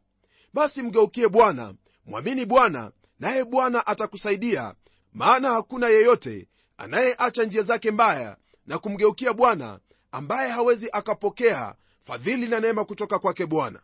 Basi 0.53 0.81
mgeukie 0.83 1.27
bwana 1.29 1.73
mwamini 2.05 2.45
bwana 2.45 2.91
naye 3.19 3.43
bwana 3.43 3.87
atakusaidia 3.87 4.75
maana 5.13 5.51
hakuna 5.51 5.87
yeyote 5.87 6.47
anayeacha 6.77 7.43
njia 7.43 7.61
zake 7.61 7.91
mbaya 7.91 8.37
na 8.67 8.79
kumgeukia 8.79 9.33
bwana 9.33 9.79
ambaye 10.11 10.49
hawezi 10.51 10.89
akapokea 10.91 11.75
fadhili 12.03 12.47
na 12.47 12.59
neema 12.59 12.85
kutoka 12.85 13.19
kwake 13.19 13.45
bwana. 13.45 13.79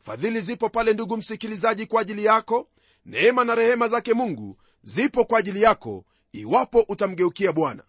Fadhili 0.00 0.40
zipo 0.40 0.68
pale 0.68 0.92
ndugu 0.92 1.16
msikilizaji 1.16 1.86
kwa 1.86 2.00
ajili 2.00 2.24
yako 2.24 2.68
neema 3.06 3.44
na 3.44 3.54
rehema 3.54 3.88
zake 3.88 4.14
mungu 4.14 4.58
zipo 4.84 5.24
kwa 5.24 5.38
ajili 5.38 5.62
yako 5.62 6.04
iwapo 6.32 6.84
utamgeukia 6.88 7.52
bwana. 7.52 7.82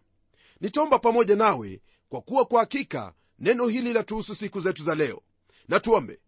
Nitaomba 0.61 0.99
pamoja 0.99 1.35
nawe 1.35 1.81
kwa 2.09 2.21
kuwa 2.21 2.45
kwa 2.45 2.59
hakika 2.59 3.13
neno 3.39 3.67
hili 3.67 3.93
latuhusu 3.93 4.35
siku 4.35 4.59
zetu 4.59 4.83
za 4.83 4.95
leo. 4.95 5.21
Na 5.67 5.79
tuombe. 5.79 6.19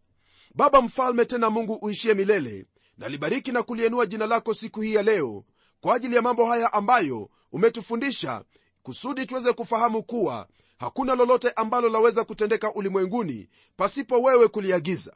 Baba 0.56 0.82
mfalme 0.82 1.25
tena 1.25 1.49
mungu 1.49 1.73
uishie 1.73 2.13
milele 2.13 2.65
nalibariki 2.97 3.51
na 3.51 3.63
kulienua 3.63 4.06
jina 4.06 4.25
lako 4.27 4.53
siku 4.53 4.82
hii 4.82 4.93
ya 4.93 5.03
leo 5.03 5.43
kwa 5.82 5.95
ajili 5.95 6.15
ya 6.15 6.21
mambo 6.21 6.45
haya 6.45 6.73
ambayo 6.73 7.30
umetufundisha 7.51 8.43
kusudi 8.84 9.25
tuweze 9.25 9.53
kufahamu 9.53 10.03
kuwa 10.03 10.47
hakuna 10.77 11.15
lolote 11.15 11.49
ambalo 11.51 11.89
laweza 11.89 12.23
kutendeka 12.23 12.73
ulimwenguni 12.73 13.49
pasipo 13.77 14.21
wewe 14.21 14.47
kuliagiza. 14.47 15.13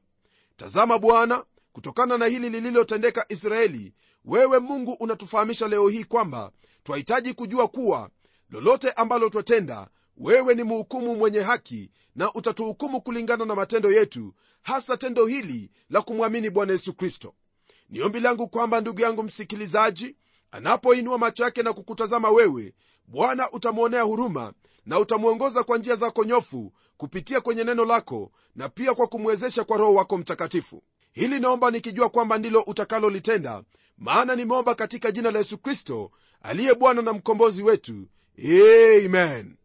Tazama 0.55 0.99
bwana 0.99 1.43
kutokana 1.73 2.17
na 2.17 2.25
hili 2.25 2.49
lililotendeka 2.49 3.25
israeli 3.29 3.93
wewe 4.25 4.59
mungu 4.59 4.91
unatufahamisha 4.93 5.67
leo 5.67 5.87
hii 5.89 6.03
kwamba 6.03 6.51
twahitaji 6.83 7.33
kujua 7.33 7.67
kuwa 7.67 8.09
lolote 8.49 8.91
ambalo 8.91 9.29
twatenda 9.29 9.87
wewe 10.17 10.55
ni 10.55 10.63
mhukumu 10.63 11.15
mwenye 11.15 11.39
haki 11.39 11.91
na 12.15 12.33
utatuhukumu 12.33 13.01
kulingana 13.01 13.45
na 13.45 13.55
matendo 13.55 13.91
yetu 13.91 14.33
hasa 14.61 14.97
tendo 14.97 15.25
hili 15.25 15.71
la 15.89 16.01
kumwamini 16.01 16.49
bwana 16.49 16.71
yesu 16.71 16.93
kristo. 16.93 17.33
Ni 17.89 18.01
ombi 18.01 18.19
langu 18.19 18.47
kwamba 18.47 18.81
ndugu 18.81 19.01
yangu 19.01 19.23
msikilizaji 19.23 20.15
anapoinua 20.51 21.17
macho 21.17 21.43
yake 21.43 21.63
na 21.63 21.73
kukutazama 21.73 22.29
wewe 22.29 22.73
bwana 23.07 23.51
utamwonea 23.51 24.01
huruma 24.01 24.53
na 24.85 24.99
utamwongoza 24.99 25.63
kwa 25.63 25.77
njia 25.77 25.95
zako 25.95 26.23
nyofu 26.23 26.73
kupitia 26.97 27.41
kwenye 27.41 27.63
neno 27.63 27.85
lako 27.85 28.31
na 28.55 28.69
pia 28.69 28.93
kwa 28.93 29.07
kumwezesha 29.07 29.63
kwa 29.63 29.77
roho 29.77 29.93
wako 29.93 30.17
mtakatifu 30.17 30.83
hili 31.11 31.39
naomba 31.39 31.71
nikijua 31.71 32.09
kwamba 32.09 32.37
ndilo 32.37 32.61
utakalolitenda 32.61 33.63
maana 33.97 34.35
nimeomba 34.35 34.75
katika 34.75 35.11
jina 35.11 35.31
la 35.31 35.39
yesu 35.39 35.57
kristo 35.57 36.11
aliye 36.41 36.73
bwana 36.75 37.01
na 37.01 37.13
mkombozi 37.13 37.63
wetu. 37.63 38.07
Amen. 39.05 39.55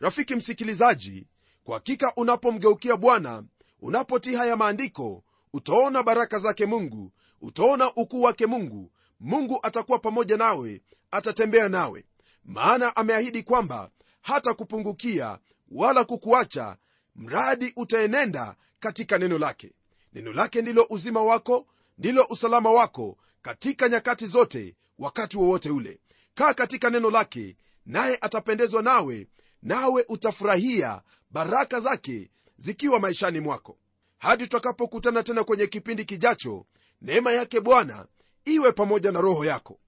Rafiki 0.00 0.34
msikilizaji 0.36 1.26
kwa 1.64 1.74
hakika 1.74 2.12
unapomgeukia 2.16 2.96
bwana 2.96 3.44
unapotii 3.80 4.34
haya 4.34 4.56
maandiko 4.56 5.24
utaona 5.52 6.02
baraka 6.02 6.38
zake 6.38 6.66
mungu 6.66 7.12
utaona 7.40 7.92
ukuu 7.94 8.22
wake 8.22 8.46
mungu. 8.46 8.90
Mungu 9.20 9.58
atakuwa 9.62 9.98
pamoja 9.98 10.36
nawe 10.36 10.82
atatembea 11.10 11.68
nawe. 11.68 12.04
Maana 12.44 12.96
ameahidi 12.96 13.42
kwamba 13.42 13.90
hata 14.22 14.54
kupungukia 14.54 15.38
wala 15.70 16.04
kukuacha 16.04 16.76
mradi 17.16 17.72
utaenenda 17.76 18.56
katika 18.80 19.18
neno 19.18 19.38
lake 19.38 19.72
neno 20.14 20.32
lake 20.32 20.62
ndilo 20.62 20.86
uzima 20.90 21.22
wako 21.22 21.66
ndilo 21.98 22.26
usalama 22.30 22.70
wako 22.70 23.16
katika 23.42 23.88
nyakati 23.88 24.26
zote 24.26 24.76
wakati 24.98 25.36
wowote 25.38 25.70
ule. 25.70 26.00
Kaa 26.34 26.54
katika 26.54 26.90
neno 26.90 27.10
lake 27.10 27.56
naye 27.86 28.18
atapendezwa 28.20 28.82
nawe 28.82 29.26
nawe 29.62 30.04
utafurahia 30.08 31.02
baraka 31.30 31.80
zake 31.80 32.30
zikiwa 32.56 33.00
maishani 33.00 33.40
mwako. 33.40 33.78
Hadi 34.18 34.44
tutakapokutana 34.44 35.22
tena 35.22 35.44
kwenye 35.44 35.66
kipindi 35.66 36.04
kijacho 36.04 36.66
neema 37.02 37.32
yake 37.32 37.60
bwana 37.60 38.06
iwe 38.44 38.72
pamoja 38.72 39.12
na 39.12 39.20
roho 39.20 39.44
yako. 39.44 39.78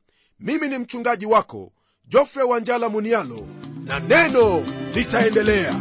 Mimi 0.40 0.68
ni 0.68 0.78
mchungaji 0.78 1.26
wako 1.26 1.72
jofre 2.04 2.42
wanjala 2.42 2.88
munialo 2.88 3.46
na 3.84 4.00
neno 4.00 4.60
litaendelea 4.94 5.80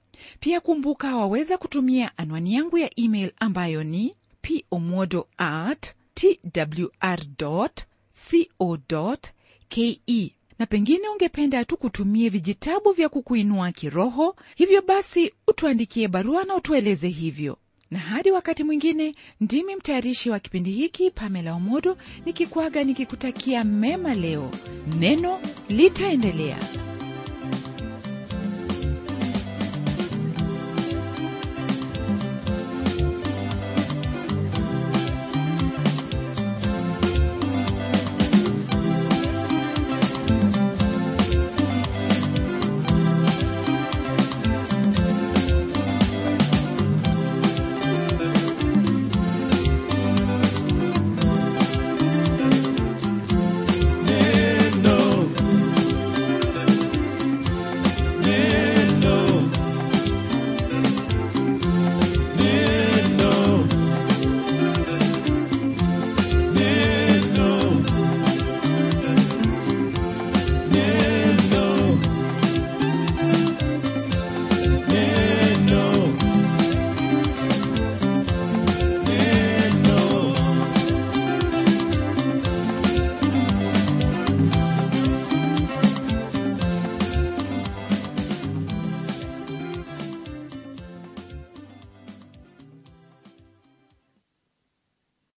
pia 0.39 0.59
kumbuka 0.59 1.15
waweza 1.17 1.57
kutumia 1.57 2.17
anwani 2.17 2.53
yangu 2.53 2.77
ya 2.77 2.99
email 2.99 3.31
ambayo 3.39 3.83
ni 3.83 4.15
pomodo 4.69 5.27
at 5.37 5.93
twr 6.13 7.19
co 7.37 9.17
ke 9.69 10.01
na 10.59 10.65
pengine 10.65 11.09
ungependa 11.09 11.65
tu 11.65 11.77
kutumie 11.77 12.29
vijitabu 12.29 12.91
vya 12.91 13.09
kukuinua 13.09 13.71
kiroho 13.71 14.35
hivyo 14.55 14.81
basi 14.81 15.33
utuandikie 15.47 16.07
barua 16.07 16.43
na 16.43 16.55
utueleze 16.55 17.07
hivyo. 17.07 17.57
Na 17.91 17.99
hadi 17.99 18.31
wakati 18.31 18.63
mwingine 18.63 19.15
ndimi 19.41 19.75
mtayarishi 19.75 20.29
wa 20.29 20.39
kipindi 20.39 20.71
hiki 20.71 21.11
pamela 21.11 21.53
omodo 21.53 21.97
nikikwaga 22.25 22.83
nikikutakia 22.83 23.63
mema 23.63 24.13
leo. 24.13 24.51
Neno 24.99 25.39
litaendelea 25.69 26.57